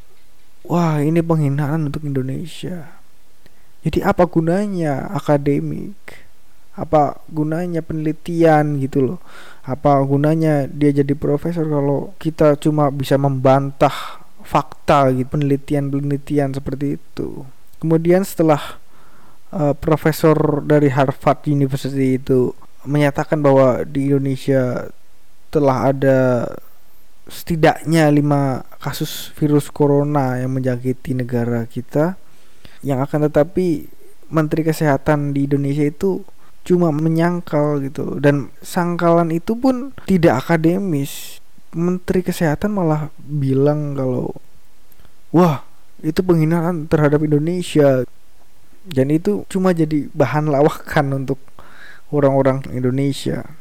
wah 0.63 1.03
ini 1.03 1.21
penghinaan 1.21 1.91
untuk 1.91 2.07
Indonesia. 2.07 3.03
Jadi 3.83 3.99
apa 3.99 4.31
gunanya 4.31 5.11
akademik 5.11 6.22
apa 6.73 7.21
gunanya 7.29 7.85
penelitian 7.85 8.81
gitu 8.81 8.99
loh 9.05 9.19
apa 9.63 10.03
gunanya 10.03 10.67
dia 10.67 10.91
jadi 10.91 11.15
profesor 11.15 11.69
kalau 11.69 12.17
kita 12.19 12.59
cuma 12.59 12.91
bisa 12.91 13.15
membantah 13.15 14.23
fakta 14.43 15.15
gitu 15.15 15.31
penelitian-penelitian 15.33 16.53
seperti 16.53 16.99
itu. 16.99 17.47
Kemudian 17.79 18.27
setelah 18.27 18.79
uh, 19.55 19.75
profesor 19.79 20.63
dari 20.67 20.91
Harvard 20.91 21.47
University 21.47 22.19
itu 22.19 22.51
menyatakan 22.83 23.39
bahwa 23.39 23.87
di 23.87 24.11
Indonesia 24.11 24.91
telah 25.55 25.95
ada 25.95 26.51
setidaknya 27.31 28.11
lima 28.11 28.67
kasus 28.83 29.31
virus 29.39 29.71
corona 29.71 30.43
yang 30.43 30.59
menjangkiti 30.59 31.15
negara 31.15 31.63
kita 31.71 32.19
yang 32.83 32.99
akan 32.99 33.31
tetapi 33.31 33.87
Menteri 34.27 34.67
Kesehatan 34.67 35.31
di 35.31 35.47
Indonesia 35.47 35.87
itu 35.87 36.27
cuma 36.63 36.95
menyangkal 36.95 37.83
gitu. 37.83 38.19
Dan 38.19 38.51
sangkalan 38.63 39.35
itu 39.35 39.55
pun 39.59 39.95
tidak 40.07 40.47
akademis. 40.47 41.43
Menteri 41.73 42.21
Kesehatan 42.21 42.77
malah 42.77 43.09
bilang 43.17 43.97
kalau 43.97 44.37
wah 45.33 45.65
itu 46.05 46.21
penghinaan 46.21 46.87
terhadap 46.91 47.23
Indonesia. 47.23 48.05
Dan 48.83 49.15
itu 49.15 49.47
cuma 49.47 49.71
jadi 49.71 50.11
bahan 50.11 50.51
lawakan 50.51 51.07
untuk 51.25 51.39
orang-orang 52.13 52.67
Indonesia. 52.71 53.57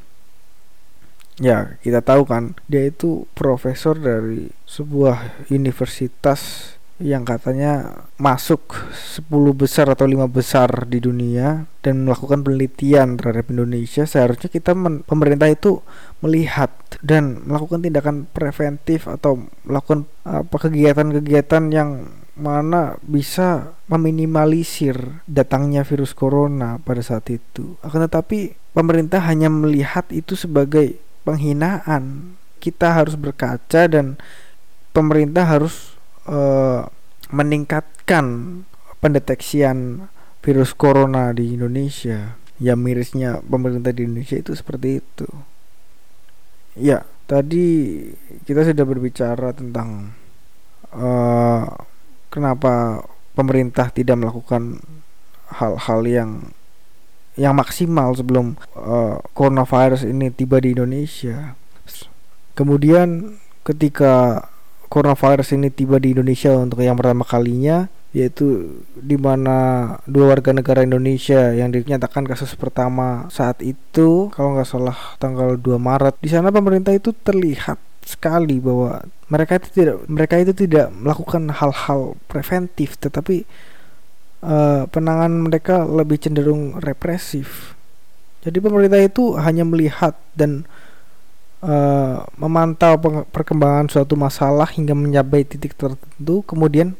Ya, 1.41 1.79
kita 1.81 2.05
tahu 2.05 2.27
kan, 2.27 2.53
dia 2.69 2.85
itu 2.85 3.25
profesor 3.33 3.97
dari 3.97 4.53
sebuah 4.69 5.47
universitas 5.49 6.75
yang 7.01 7.25
katanya 7.25 8.05
masuk 8.21 8.77
10 8.93 9.25
besar 9.57 9.89
atau 9.89 10.05
lima 10.05 10.29
besar 10.29 10.85
di 10.85 11.01
dunia 11.01 11.65
dan 11.81 12.05
melakukan 12.05 12.45
penelitian 12.45 13.17
terhadap 13.17 13.49
Indonesia 13.49 14.05
seharusnya 14.05 14.47
kita 14.53 14.77
pemerintah 15.09 15.49
itu 15.49 15.81
melihat 16.21 16.69
dan 17.01 17.41
melakukan 17.43 17.81
tindakan 17.81 18.29
preventif 18.29 19.09
atau 19.09 19.49
melakukan 19.65 20.05
apa 20.21 20.55
kegiatan-kegiatan 20.55 21.73
yang 21.73 22.05
mana 22.37 22.95
bisa 23.03 23.75
meminimalisir 23.91 25.21
datangnya 25.27 25.83
virus 25.83 26.15
corona 26.15 26.79
pada 26.79 27.03
saat 27.03 27.27
itu. 27.27 27.75
Akan 27.83 28.01
tetapi 28.07 28.55
pemerintah 28.71 29.19
hanya 29.27 29.51
melihat 29.51 30.07
itu 30.09 30.39
sebagai 30.39 30.97
penghinaan. 31.27 32.35
Kita 32.61 32.93
harus 32.93 33.17
berkaca 33.17 33.89
dan 33.89 34.21
pemerintah 34.93 35.49
harus 35.49 35.97
uh, 36.29 36.85
meningkatkan 37.31 38.61
pendeteksian 38.99 40.07
virus 40.43 40.75
corona 40.75 41.31
di 41.31 41.55
Indonesia. 41.55 42.37
Ya 42.61 42.77
mirisnya 42.77 43.41
pemerintah 43.41 43.89
di 43.89 44.05
Indonesia 44.05 44.37
itu 44.37 44.53
seperti 44.53 45.01
itu. 45.01 45.25
Ya, 46.77 47.03
tadi 47.25 47.99
kita 48.45 48.63
sudah 48.63 48.85
berbicara 48.85 49.51
tentang 49.51 50.13
uh, 50.93 51.65
kenapa 52.29 53.03
pemerintah 53.33 53.89
tidak 53.89 54.21
melakukan 54.21 54.79
hal-hal 55.51 55.99
yang 56.07 56.31
yang 57.39 57.55
maksimal 57.55 58.11
sebelum 58.15 58.59
uh, 58.75 59.19
coronavirus 59.33 60.07
ini 60.07 60.31
tiba 60.31 60.59
di 60.59 60.75
Indonesia. 60.75 61.55
Kemudian 62.55 63.39
ketika 63.63 64.47
coronavirus 64.91 65.55
ini 65.55 65.71
tiba 65.71 65.95
di 66.03 66.11
Indonesia 66.11 66.51
untuk 66.59 66.83
yang 66.83 66.99
pertama 66.99 67.23
kalinya 67.23 67.87
yaitu 68.11 68.75
di 68.99 69.15
mana 69.15 69.87
dua 70.03 70.35
warga 70.35 70.51
negara 70.51 70.83
Indonesia 70.83 71.55
yang 71.55 71.71
dinyatakan 71.71 72.27
kasus 72.27 72.51
pertama 72.59 73.31
saat 73.31 73.63
itu 73.63 74.27
kalau 74.35 74.59
nggak 74.59 74.67
salah 74.67 75.15
tanggal 75.15 75.55
2 75.55 75.79
Maret. 75.79 76.19
Di 76.19 76.27
sana 76.27 76.51
pemerintah 76.51 76.91
itu 76.91 77.15
terlihat 77.15 77.79
sekali 78.03 78.59
bahwa 78.59 78.99
mereka 79.31 79.63
itu 79.63 79.69
tidak 79.71 79.97
mereka 80.11 80.35
itu 80.43 80.51
tidak 80.51 80.91
melakukan 80.91 81.55
hal-hal 81.55 82.19
preventif 82.27 82.99
tetapi 82.99 83.47
uh, 84.43 84.83
penanganan 84.91 85.47
mereka 85.47 85.87
lebih 85.87 86.19
cenderung 86.19 86.75
represif. 86.83 87.79
Jadi 88.43 88.59
pemerintah 88.59 88.99
itu 88.99 89.39
hanya 89.39 89.63
melihat 89.63 90.19
dan 90.35 90.67
uh, 91.61 92.25
memantau 92.37 92.97
perkembangan 93.29 93.89
suatu 93.89 94.17
masalah 94.17 94.69
hingga 94.69 94.97
mencapai 94.97 95.45
titik 95.45 95.77
tertentu 95.77 96.45
kemudian 96.45 96.97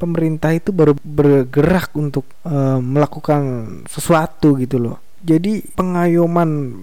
pemerintah 0.00 0.56
itu 0.56 0.72
baru 0.72 0.96
bergerak 1.04 1.92
untuk 1.92 2.24
uh, 2.48 2.80
melakukan 2.80 3.68
sesuatu 3.84 4.56
gitu 4.56 4.80
loh. 4.80 4.96
Jadi 5.20 5.60
pengayoman 5.76 6.80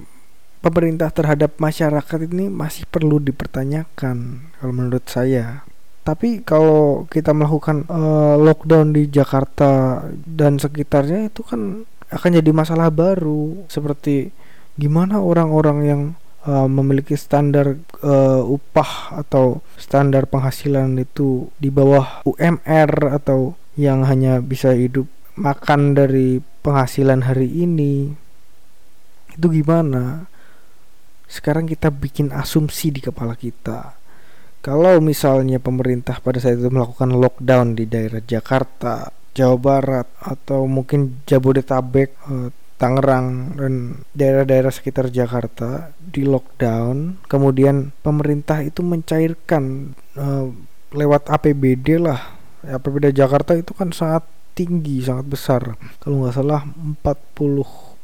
pemerintah 0.62 1.10
terhadap 1.10 1.58
masyarakat 1.58 2.30
ini 2.30 2.54
masih 2.54 2.86
perlu 2.86 3.18
dipertanyakan 3.18 4.46
kalau 4.62 4.74
menurut 4.74 5.06
saya. 5.10 5.66
Tapi 6.06 6.46
kalau 6.46 7.10
kita 7.10 7.34
melakukan 7.34 7.84
uh, 7.90 8.40
lockdown 8.40 8.96
di 8.96 9.10
Jakarta 9.12 10.06
dan 10.24 10.62
sekitarnya 10.62 11.34
itu 11.34 11.44
kan 11.44 11.84
akan 12.14 12.32
jadi 12.32 12.52
masalah 12.54 12.94
baru. 12.94 13.66
Seperti 13.68 14.32
gimana 14.78 15.20
orang-orang 15.20 15.78
yang 15.84 16.02
uh, 16.48 16.68
memiliki 16.72 17.14
standar 17.20 17.76
uh, 18.02 18.42
upah 18.42 19.20
atau 19.22 19.60
standar 19.76 20.26
penghasilan 20.32 20.96
itu 20.98 21.52
di 21.60 21.68
bawah 21.68 22.24
UMR 22.24 23.20
atau 23.20 23.60
yang 23.78 24.08
hanya 24.08 24.42
bisa 24.42 24.74
hidup 24.74 25.06
makan 25.38 25.94
dari 25.94 26.42
penghasilan 26.66 27.28
hari 27.28 27.52
ini 27.62 28.10
itu 29.38 29.48
gimana? 29.54 30.26
Sekarang 31.30 31.70
kita 31.70 31.94
bikin 31.94 32.34
asumsi 32.34 32.90
di 32.90 33.04
kepala 33.04 33.38
kita. 33.38 33.94
Kalau 34.66 34.98
misalnya 34.98 35.62
pemerintah 35.62 36.18
pada 36.18 36.42
saat 36.42 36.58
itu 36.58 36.74
melakukan 36.74 37.14
lockdown 37.14 37.78
di 37.78 37.86
daerah 37.86 38.20
Jakarta 38.26 39.14
Jawa 39.38 39.58
Barat 39.62 40.08
atau 40.18 40.66
mungkin 40.66 41.22
Jabodetabek 41.30 42.10
uh, 42.26 42.50
Tangerang 42.78 43.58
dan 43.58 43.74
daerah-daerah 44.14 44.70
sekitar 44.70 45.10
Jakarta 45.10 45.90
di 45.98 46.22
lockdown. 46.24 47.26
Kemudian 47.26 47.90
pemerintah 48.06 48.62
itu 48.62 48.86
mencairkan 48.86 49.98
uh, 50.14 50.54
lewat 50.94 51.28
APBD 51.28 51.98
lah. 51.98 52.38
APBD 52.62 53.18
Jakarta 53.18 53.58
itu 53.58 53.74
kan 53.74 53.90
sangat 53.90 54.30
tinggi 54.58 55.02
sangat 55.06 55.26
besar. 55.30 55.62
Kalau 56.02 56.26
nggak 56.26 56.34
salah 56.38 56.66
40 56.66 57.02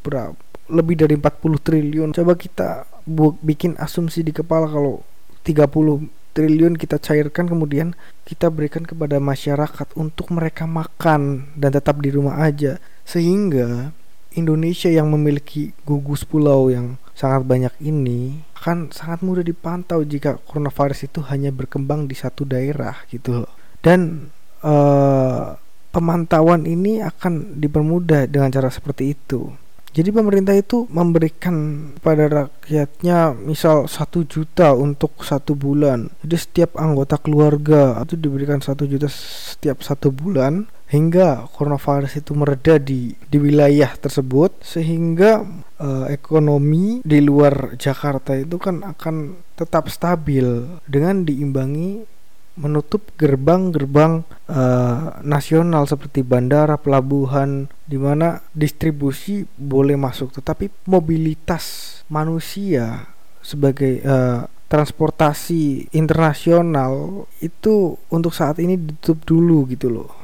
berapa 0.05 0.38
lebih 0.69 0.95
dari 0.95 1.15
40 1.17 1.59
triliun. 1.59 2.09
Coba 2.13 2.33
kita 2.38 2.86
bu 3.03 3.36
bikin 3.41 3.75
asumsi 3.81 4.23
di 4.23 4.31
kepala 4.31 4.69
kalau 4.69 5.03
30 5.43 6.07
triliun 6.33 6.73
kita 6.79 6.97
cairkan 6.97 7.45
kemudian 7.45 7.93
kita 8.25 8.49
berikan 8.49 8.88
kepada 8.88 9.21
masyarakat 9.21 9.93
untuk 9.93 10.33
mereka 10.33 10.65
makan 10.65 11.51
dan 11.59 11.69
tetap 11.73 11.99
di 11.99 12.09
rumah 12.13 12.41
aja. 12.41 12.79
Sehingga 13.03 13.91
Indonesia 14.36 14.89
yang 14.89 15.10
memiliki 15.13 15.74
gugus 15.86 16.26
pulau 16.26 16.69
yang 16.74 16.98
sangat 17.13 17.46
banyak 17.46 17.74
ini 17.82 18.41
akan 18.63 18.89
sangat 18.96 19.19
mudah 19.22 19.43
dipantau 19.43 20.02
jika 20.08 20.39
coronavirus 20.48 21.12
itu 21.12 21.19
hanya 21.28 21.52
berkembang 21.52 22.08
di 22.08 22.15
satu 22.15 22.48
daerah 22.48 22.96
gitu 23.12 23.43
loh. 23.43 23.54
Dan 23.84 24.32
uh, 24.63 25.60
pemantauan 25.91 26.63
ini 26.63 27.04
akan 27.04 27.60
dipermudah 27.60 28.26
dengan 28.32 28.50
cara 28.50 28.72
seperti 28.72 29.13
itu. 29.13 29.52
Jadi 29.93 30.10
pemerintah 30.10 30.58
itu 30.58 30.89
memberikan 30.89 31.86
pada 32.02 32.26
rakyatnya 32.26 33.38
misal 33.38 33.86
satu 33.86 34.26
juta 34.26 34.74
untuk 34.74 35.22
satu 35.22 35.54
bulan. 35.54 36.10
Jadi 36.26 36.36
setiap 36.39 36.82
anggota 36.82 37.22
keluarga 37.22 38.02
itu 38.02 38.17
diberikan 38.17 38.58
satu 38.58 38.89
juta 38.89 39.06
setiap 39.06 39.86
satu 39.86 40.10
bulan 40.10 40.65
hingga 40.93 41.49
coronavirus 41.49 42.21
itu 42.21 42.38
mereda 42.38 42.77
di 42.77 43.17
di 43.17 43.38
wilayah 43.41 43.89
tersebut 43.97 44.62
sehingga 44.62 45.41
uh, 45.82 46.06
ekonomi 46.13 47.01
di 47.01 47.17
luar 47.17 47.73
Jakarta 47.82 48.38
itu 48.38 48.62
kan 48.62 48.86
akan 48.86 49.41
tetap 49.58 49.89
stabil 49.89 50.45
dengan 50.86 51.25
diimbangi 51.25 52.06
menutup 52.53 53.10
gerbang-gerbang 53.17 54.21
uh, 54.45 55.17
nasional 55.25 55.89
seperti 55.89 56.21
bandara, 56.21 56.77
pelabuhan, 56.77 57.65
di 57.89 57.97
mana 57.97 58.45
distribusi 58.53 59.49
boleh 59.58 59.97
masuk, 59.97 60.38
tetapi 60.38 60.69
mobilitas 60.86 61.97
manusia 62.13 63.10
sebagai 63.41 64.06
uh, 64.06 64.45
transportasi 64.69 65.89
internasional 65.97 67.25
itu 67.41 67.97
untuk 68.13 68.34
saat 68.34 68.62
ini 68.62 68.77
ditutup 68.77 69.25
dulu 69.25 69.65
gitu 69.69 69.89
loh. 69.89 70.22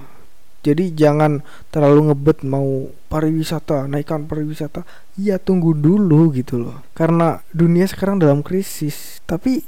Jadi 0.59 0.91
jangan 0.91 1.39
terlalu 1.71 2.11
ngebet 2.11 2.43
mau 2.43 2.91
pariwisata, 3.07 3.87
naikkan 3.87 4.27
pariwisata. 4.27 4.83
Ya 5.15 5.39
tunggu 5.39 5.71
dulu 5.75 6.35
gitu 6.35 6.59
loh. 6.59 6.83
Karena 6.91 7.39
dunia 7.55 7.87
sekarang 7.87 8.19
dalam 8.19 8.43
krisis. 8.43 9.23
Tapi 9.23 9.63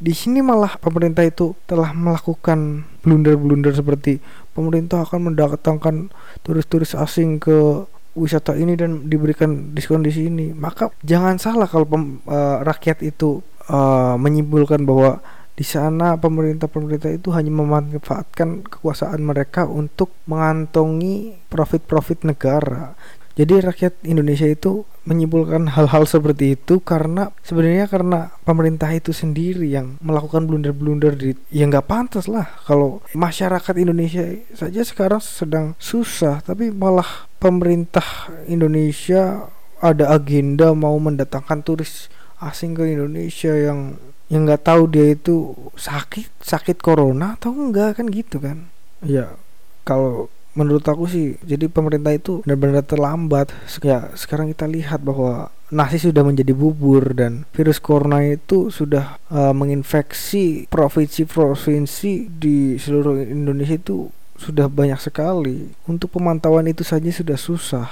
di 0.00 0.16
sini 0.16 0.40
malah 0.40 0.80
pemerintah 0.80 1.20
itu 1.20 1.52
telah 1.68 1.92
melakukan 1.92 2.88
blunder-blunder 3.04 3.76
seperti 3.76 4.16
pemerintah 4.56 5.04
akan 5.04 5.32
mendatangkan 5.32 6.08
turis-turis 6.40 6.96
asing 6.96 7.36
ke 7.36 7.84
wisata 8.16 8.56
ini 8.56 8.74
dan 8.74 9.06
diberikan 9.06 9.76
diskon 9.76 10.00
di 10.00 10.10
sini. 10.10 10.56
Maka 10.56 10.90
jangan 11.04 11.36
salah 11.36 11.68
kalau 11.68 11.86
pem, 11.86 12.24
uh, 12.26 12.64
rakyat 12.64 13.04
itu 13.04 13.44
uh, 13.68 14.16
menyimpulkan 14.16 14.82
bahwa 14.88 15.20
di 15.60 15.66
sana 15.68 16.16
pemerintah-pemerintah 16.16 17.12
itu 17.12 17.36
hanya 17.36 17.52
memanfaatkan 17.52 18.64
kekuasaan 18.64 19.20
mereka 19.20 19.68
untuk 19.68 20.08
mengantongi 20.24 21.36
profit-profit 21.52 22.24
negara. 22.24 22.96
Jadi 23.36 23.60
rakyat 23.60 24.00
Indonesia 24.08 24.48
itu 24.48 24.88
menyimpulkan 25.04 25.68
hal-hal 25.76 26.08
seperti 26.08 26.56
itu 26.56 26.80
karena 26.80 27.28
sebenarnya 27.44 27.92
karena 27.92 28.32
pemerintah 28.40 28.88
itu 28.88 29.12
sendiri 29.12 29.68
yang 29.68 30.00
melakukan 30.00 30.48
blunder-blunder 30.48 31.12
di 31.12 31.36
ya 31.52 31.68
nggak 31.68 31.88
pantas 31.88 32.24
lah 32.28 32.48
kalau 32.64 33.04
masyarakat 33.12 33.74
Indonesia 33.80 34.24
saja 34.52 34.80
sekarang 34.84 35.20
sedang 35.20 35.72
susah 35.80 36.44
tapi 36.44 36.68
malah 36.68 37.28
pemerintah 37.40 38.04
Indonesia 38.44 39.48
ada 39.80 40.12
agenda 40.12 40.76
mau 40.76 40.96
mendatangkan 41.00 41.64
turis 41.64 42.12
asing 42.40 42.76
ke 42.76 42.92
Indonesia 42.92 43.56
yang 43.56 43.96
yang 44.30 44.46
nggak 44.46 44.62
tahu 44.62 44.86
dia 44.86 45.12
itu 45.12 45.52
sakit 45.74 46.30
sakit 46.38 46.78
corona 46.78 47.34
atau 47.34 47.50
enggak 47.50 47.98
kan 47.98 48.06
gitu 48.08 48.38
kan. 48.38 48.70
Ya 49.02 49.34
kalau 49.82 50.30
menurut 50.54 50.86
aku 50.86 51.10
sih 51.10 51.34
jadi 51.42 51.66
pemerintah 51.66 52.14
itu 52.14 52.46
benar-benar 52.46 52.86
terlambat. 52.86 53.50
Ya 53.82 54.14
sekarang 54.14 54.54
kita 54.54 54.70
lihat 54.70 55.02
bahwa 55.02 55.50
nasi 55.74 55.98
sudah 55.98 56.22
menjadi 56.22 56.54
bubur 56.54 57.10
dan 57.14 57.42
virus 57.50 57.82
corona 57.82 58.22
itu 58.22 58.70
sudah 58.70 59.18
uh, 59.34 59.54
menginfeksi 59.54 60.70
provinsi-provinsi 60.70 62.30
di 62.30 62.78
seluruh 62.78 63.26
Indonesia 63.26 63.74
itu 63.74 64.14
sudah 64.38 64.70
banyak 64.70 65.02
sekali. 65.02 65.74
Untuk 65.90 66.14
pemantauan 66.14 66.70
itu 66.70 66.86
saja 66.86 67.10
sudah 67.10 67.34
susah 67.36 67.90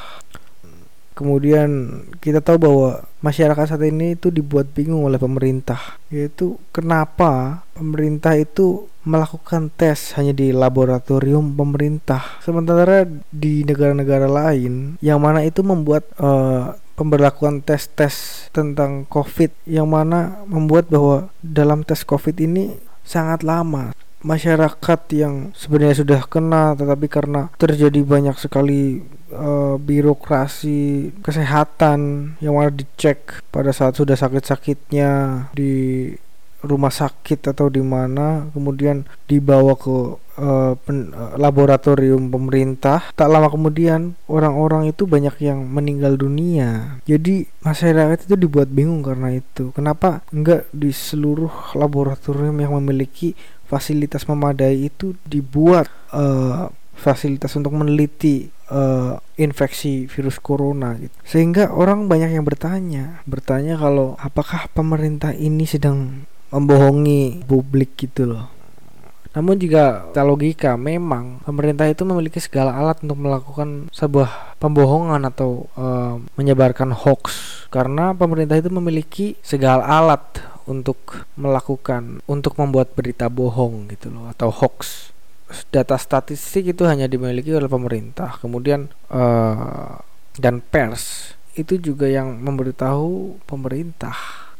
Kemudian 1.19 1.99
kita 2.23 2.39
tahu 2.39 2.63
bahwa 2.63 3.03
masyarakat 3.27 3.75
saat 3.75 3.83
ini 3.83 4.15
itu 4.15 4.31
dibuat 4.31 4.71
bingung 4.71 5.03
oleh 5.03 5.19
pemerintah, 5.19 5.99
yaitu 6.15 6.55
kenapa 6.71 7.67
pemerintah 7.75 8.39
itu 8.39 8.87
melakukan 9.03 9.67
tes 9.75 10.15
hanya 10.15 10.31
di 10.31 10.55
laboratorium 10.55 11.59
pemerintah, 11.59 12.39
sementara 12.39 13.03
di 13.35 13.67
negara-negara 13.67 14.31
lain 14.31 14.95
yang 15.03 15.19
mana 15.19 15.43
itu 15.43 15.67
membuat 15.67 16.07
uh, 16.23 16.79
pemberlakuan 16.95 17.67
tes-tes 17.67 18.47
tentang 18.55 19.03
COVID 19.11 19.67
yang 19.67 19.91
mana 19.91 20.47
membuat 20.47 20.87
bahwa 20.87 21.35
dalam 21.43 21.83
tes 21.83 22.07
COVID 22.07 22.39
ini 22.39 22.79
sangat 23.03 23.43
lama 23.43 23.91
masyarakat 24.23 25.01
yang 25.15 25.55
sebenarnya 25.55 26.03
sudah 26.03 26.21
kena 26.27 26.75
tetapi 26.75 27.07
karena 27.07 27.51
terjadi 27.55 28.03
banyak 28.03 28.37
sekali 28.39 29.07
uh, 29.31 29.79
birokrasi 29.79 31.15
kesehatan 31.23 32.35
yang 32.43 32.59
mana 32.59 32.75
dicek 32.75 33.43
pada 33.55 33.71
saat 33.71 33.95
sudah 33.95 34.19
sakit-sakitnya 34.19 35.11
di 35.55 36.13
rumah 36.63 36.91
sakit 36.91 37.55
atau 37.55 37.71
di 37.71 37.79
mana 37.79 38.51
kemudian 38.51 39.07
dibawa 39.31 39.79
ke 39.79 40.19
uh, 40.39 40.75
pen, 40.75 41.15
uh, 41.15 41.39
laboratorium 41.39 42.31
pemerintah. 42.31 43.15
Tak 43.15 43.29
lama 43.31 43.47
kemudian 43.47 44.19
orang-orang 44.27 44.91
itu 44.91 45.07
banyak 45.07 45.39
yang 45.43 45.63
meninggal 45.67 46.19
dunia. 46.19 47.03
Jadi 47.07 47.47
masyarakat 47.63 48.27
itu 48.27 48.35
dibuat 48.35 48.71
bingung 48.71 49.07
karena 49.07 49.35
itu. 49.35 49.71
Kenapa 49.75 50.27
enggak 50.35 50.67
di 50.75 50.91
seluruh 50.91 51.79
laboratorium 51.79 52.59
yang 52.59 52.75
memiliki 52.79 53.39
fasilitas 53.69 54.25
memadai 54.25 54.89
itu 54.89 55.13
dibuat 55.29 55.87
uh, 56.11 56.73
fasilitas 56.99 57.55
untuk 57.55 57.79
meneliti 57.79 58.51
uh, 58.73 59.21
infeksi 59.39 60.11
virus 60.11 60.43
corona 60.43 60.99
gitu. 60.99 61.15
Sehingga 61.23 61.71
orang 61.71 62.11
banyak 62.11 62.35
yang 62.35 62.43
bertanya, 62.43 63.23
bertanya 63.29 63.79
kalau 63.79 64.19
apakah 64.19 64.67
pemerintah 64.75 65.31
ini 65.37 65.63
sedang 65.69 66.27
membohongi 66.49 67.45
publik 67.45 67.97
gitu 67.97 68.35
loh. 68.35 68.59
Namun 69.37 69.61
jika 69.61 70.09
kita 70.11 70.23
logika 70.25 70.71
memang 70.75 71.45
pemerintah 71.45 71.87
itu 71.87 72.03
memiliki 72.03 72.41
segala 72.41 72.75
alat 72.75 73.05
untuk 73.05 73.19
melakukan 73.21 73.87
sebuah 73.93 74.59
pembohongan 74.59 75.23
atau 75.29 75.69
uh, 75.77 76.19
menyebarkan 76.35 76.91
hoax. 76.97 77.23
Karena 77.69 78.17
pemerintah 78.17 78.57
itu 78.57 78.73
memiliki 78.73 79.37
segala 79.45 79.85
alat 79.85 80.43
untuk 80.65 81.29
melakukan 81.37 82.25
untuk 82.27 82.57
membuat 82.57 82.97
berita 82.97 83.29
bohong 83.29 83.93
gitu 83.93 84.11
loh 84.11 84.27
atau 84.33 84.49
hoax. 84.49 85.13
Data 85.73 85.97
statistik 85.97 86.77
itu 86.77 86.89
hanya 86.89 87.07
dimiliki 87.07 87.53
oleh 87.53 87.69
pemerintah. 87.69 88.41
Kemudian 88.41 88.89
uh, 89.13 90.01
dan 90.41 90.65
pers 90.65 91.37
itu 91.55 91.77
juga 91.77 92.09
yang 92.09 92.41
memberitahu 92.41 93.39
pemerintah. 93.45 94.15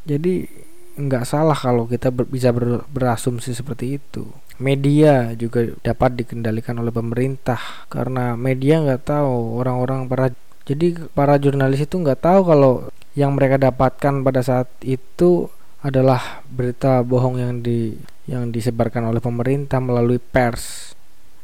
Jadi 0.05 0.68
nggak 0.99 1.23
salah 1.23 1.55
kalau 1.55 1.87
kita 1.87 2.11
ber, 2.11 2.27
bisa 2.27 2.51
ber, 2.51 2.83
berasumsi 2.91 3.55
seperti 3.55 3.95
itu 3.95 4.27
media 4.59 5.31
juga 5.39 5.71
dapat 5.79 6.19
dikendalikan 6.19 6.75
oleh 6.75 6.91
pemerintah 6.91 7.87
karena 7.87 8.35
media 8.35 8.83
nggak 8.83 9.07
tahu 9.07 9.63
orang-orang 9.63 10.11
para 10.11 10.27
jadi 10.67 11.09
para 11.15 11.39
jurnalis 11.39 11.87
itu 11.87 11.95
nggak 11.95 12.19
tahu 12.19 12.41
kalau 12.45 12.73
yang 13.17 13.33
mereka 13.33 13.57
dapatkan 13.57 14.21
pada 14.21 14.43
saat 14.45 14.69
itu 14.85 15.49
adalah 15.79 16.43
berita 16.51 17.01
bohong 17.01 17.39
yang 17.39 17.53
di 17.63 17.95
yang 18.29 18.53
disebarkan 18.53 19.09
oleh 19.09 19.23
pemerintah 19.23 19.81
melalui 19.81 20.21
pers. 20.21 20.93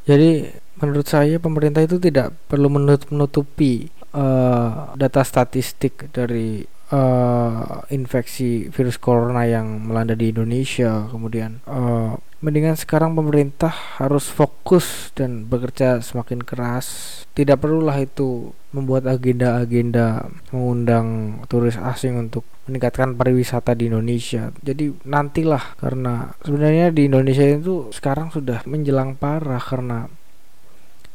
Jadi 0.06 0.46
menurut 0.78 1.08
saya 1.10 1.42
pemerintah 1.42 1.82
itu 1.82 1.98
tidak 1.98 2.36
perlu 2.46 2.70
menutup 2.70 3.10
menutupi 3.10 3.90
uh, 4.14 4.94
data 4.94 5.26
statistik 5.26 6.14
dari 6.14 6.62
uh, 6.92 7.86
infeksi 7.90 8.70
virus 8.70 8.98
corona 9.02 9.48
yang 9.48 9.88
melanda 9.88 10.14
di 10.14 10.30
Indonesia. 10.30 11.08
Kemudian 11.10 11.64
uh, 11.66 12.18
mendingan 12.44 12.78
sekarang 12.78 13.18
pemerintah 13.18 13.74
harus 13.98 14.30
fokus 14.30 15.10
dan 15.18 15.50
bekerja 15.50 16.04
semakin 16.04 16.46
keras. 16.46 17.24
Tidak 17.34 17.58
perlulah 17.58 17.98
itu 17.98 18.54
membuat 18.76 19.08
agenda-agenda 19.08 20.28
mengundang 20.52 21.40
turis 21.48 21.80
asing 21.80 22.20
untuk 22.20 22.44
meningkatkan 22.68 23.16
pariwisata 23.16 23.74
di 23.74 23.88
Indonesia. 23.88 24.52
Jadi 24.60 24.92
nantilah 25.08 25.80
karena 25.80 26.36
sebenarnya 26.44 26.92
di 26.92 27.08
Indonesia 27.08 27.46
itu 27.46 27.90
sekarang 27.96 28.30
sudah 28.36 28.62
menjelang 28.68 29.16
parah 29.16 29.62
karena 29.62 30.12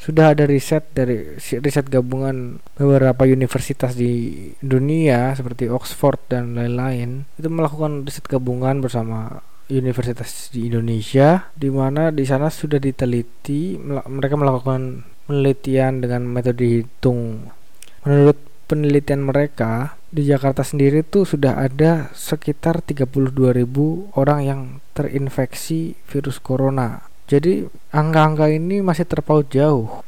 sudah 0.01 0.33
ada 0.33 0.49
riset 0.49 0.89
dari 0.97 1.37
riset 1.37 1.87
gabungan 1.93 2.57
beberapa 2.73 3.29
universitas 3.29 3.93
di 3.93 4.33
dunia 4.65 5.37
seperti 5.37 5.69
Oxford 5.69 6.17
dan 6.33 6.57
lain-lain 6.57 7.29
itu 7.37 7.53
melakukan 7.53 8.09
riset 8.09 8.25
gabungan 8.25 8.81
bersama 8.81 9.45
universitas 9.69 10.49
di 10.51 10.73
Indonesia 10.73 11.53
di 11.53 11.69
mana 11.69 12.09
di 12.11 12.25
sana 12.25 12.49
sudah 12.49 12.81
diteliti 12.81 13.77
mereka 13.85 14.35
melakukan 14.35 15.05
penelitian 15.31 16.03
dengan 16.03 16.27
metode 16.27 16.65
hitung. 16.65 17.47
Menurut 18.03 18.41
penelitian 18.67 19.27
mereka, 19.27 19.99
di 20.11 20.27
Jakarta 20.27 20.63
sendiri 20.67 21.03
tuh 21.07 21.27
sudah 21.27 21.59
ada 21.59 22.11
sekitar 22.15 22.83
32.000 22.83 23.67
orang 24.19 24.41
yang 24.43 24.61
terinfeksi 24.95 25.99
virus 26.07 26.39
corona. 26.39 27.10
Jadi 27.31 27.71
angka-angka 27.95 28.51
ini 28.51 28.83
masih 28.83 29.07
terpaut 29.07 29.47
jauh. 29.47 30.03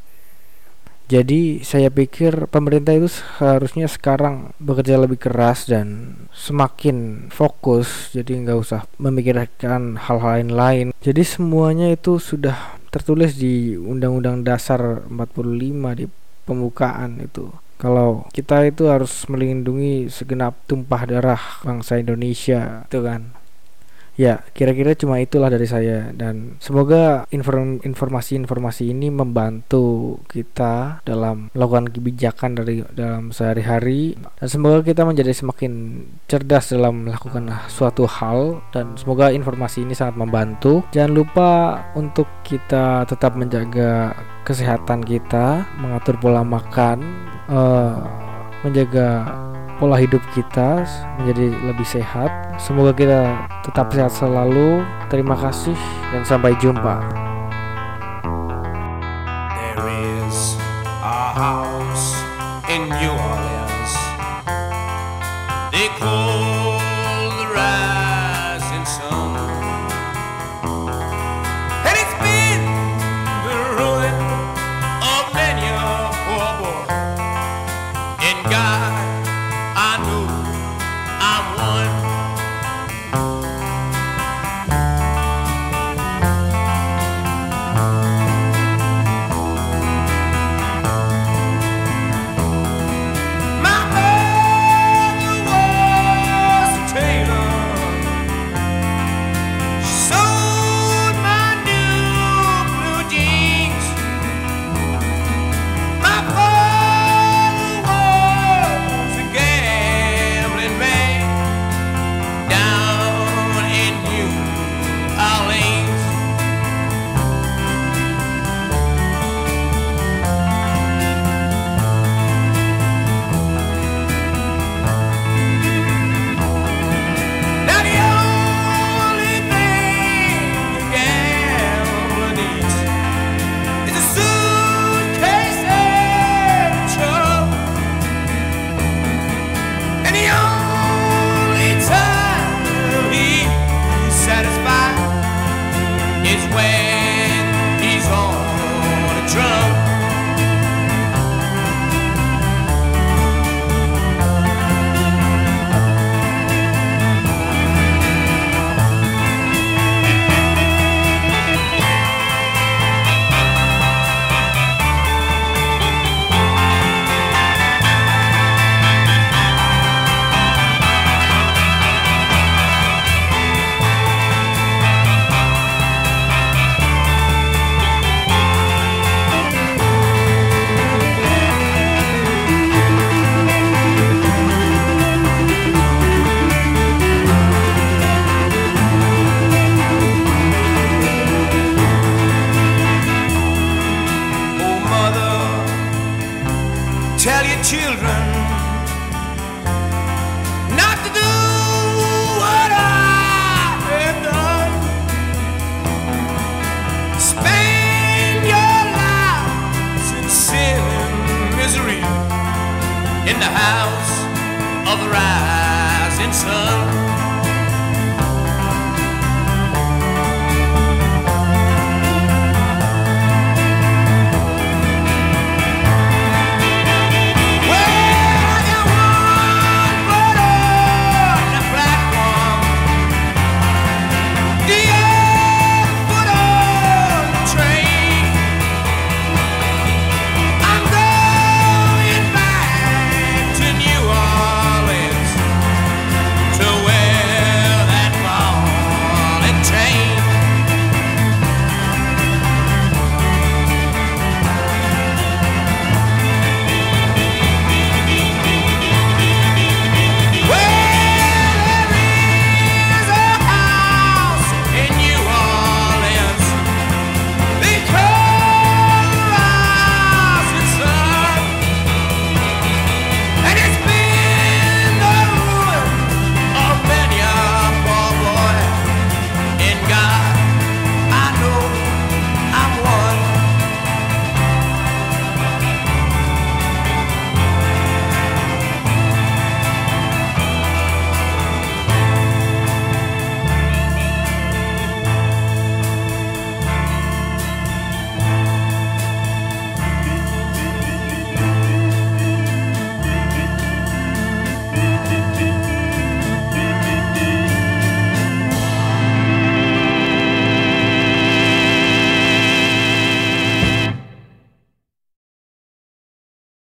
Jadi 1.07 1.63
saya 1.63 1.87
pikir 1.87 2.51
pemerintah 2.51 2.97
itu 2.97 3.07
seharusnya 3.07 3.87
sekarang 3.87 4.51
bekerja 4.59 4.99
lebih 4.99 5.23
keras 5.23 5.71
dan 5.71 6.19
semakin 6.35 7.29
fokus. 7.31 8.11
Jadi 8.11 8.43
nggak 8.43 8.59
usah 8.59 8.83
memikirkan 8.99 10.03
hal-hal 10.03 10.51
lain. 10.51 10.91
Jadi 10.99 11.23
semuanya 11.23 11.95
itu 11.95 12.19
sudah 12.19 12.75
tertulis 12.91 13.39
di 13.39 13.79
Undang-Undang 13.79 14.43
Dasar 14.43 15.07
45 15.07 16.01
di 16.03 16.07
pembukaan 16.43 17.23
itu 17.23 17.55
kalau 17.83 18.31
kita 18.31 18.63
itu 18.63 18.87
harus 18.87 19.27
melindungi 19.27 20.07
segenap 20.07 20.55
tumpah 20.71 21.03
darah 21.03 21.43
bangsa 21.67 21.99
Indonesia 21.99 22.87
itu 22.87 23.03
kan 23.03 23.35
Ya, 24.13 24.45
kira-kira 24.53 24.93
cuma 24.93 25.21
itulah 25.25 25.49
dari 25.49 25.65
saya. 25.65 26.13
Dan 26.13 26.61
semoga 26.61 27.25
informasi-informasi 27.33 28.93
ini 28.93 29.09
membantu 29.09 30.19
kita 30.29 31.01
dalam 31.05 31.49
melakukan 31.57 31.89
kebijakan 31.89 32.51
dari 32.61 32.85
dalam 32.93 33.33
sehari-hari. 33.33 34.17
Dan 34.37 34.49
semoga 34.49 34.85
kita 34.85 35.09
menjadi 35.09 35.33
semakin 35.33 36.05
cerdas 36.29 36.77
dalam 36.77 37.09
melakukan 37.09 37.49
suatu 37.73 38.05
hal. 38.05 38.61
Dan 38.69 39.01
semoga 39.01 39.33
informasi 39.33 39.85
ini 39.89 39.97
sangat 39.97 40.21
membantu. 40.21 40.85
Jangan 40.93 41.13
lupa 41.13 41.51
untuk 41.97 42.29
kita 42.45 43.09
tetap 43.09 43.33
menjaga 43.33 44.13
kesehatan 44.43 45.07
kita, 45.07 45.65
mengatur 45.79 46.19
pola 46.19 46.43
makan, 46.43 46.99
uh, 47.47 48.32
menjaga 48.63 49.27
pola 49.83 49.99
hidup 49.99 50.23
kita 50.33 50.87
menjadi 51.19 51.59
lebih 51.67 51.87
sehat. 51.87 52.31
Semoga 52.63 52.95
kita 52.95 53.21
tetap 53.67 53.91
sehat 53.91 54.15
selalu. 54.15 54.87
Terima 55.11 55.35
kasih 55.35 55.77
dan 56.15 56.23
sampai 56.23 56.55
jumpa. 56.63 57.03
There 59.59 59.87
is 59.91 60.55
a 61.03 61.21
house 61.35 62.23
in 62.71 62.87
New 62.87 63.13
Orleans. 63.13 63.93
They 65.75 65.91
call 65.99 66.32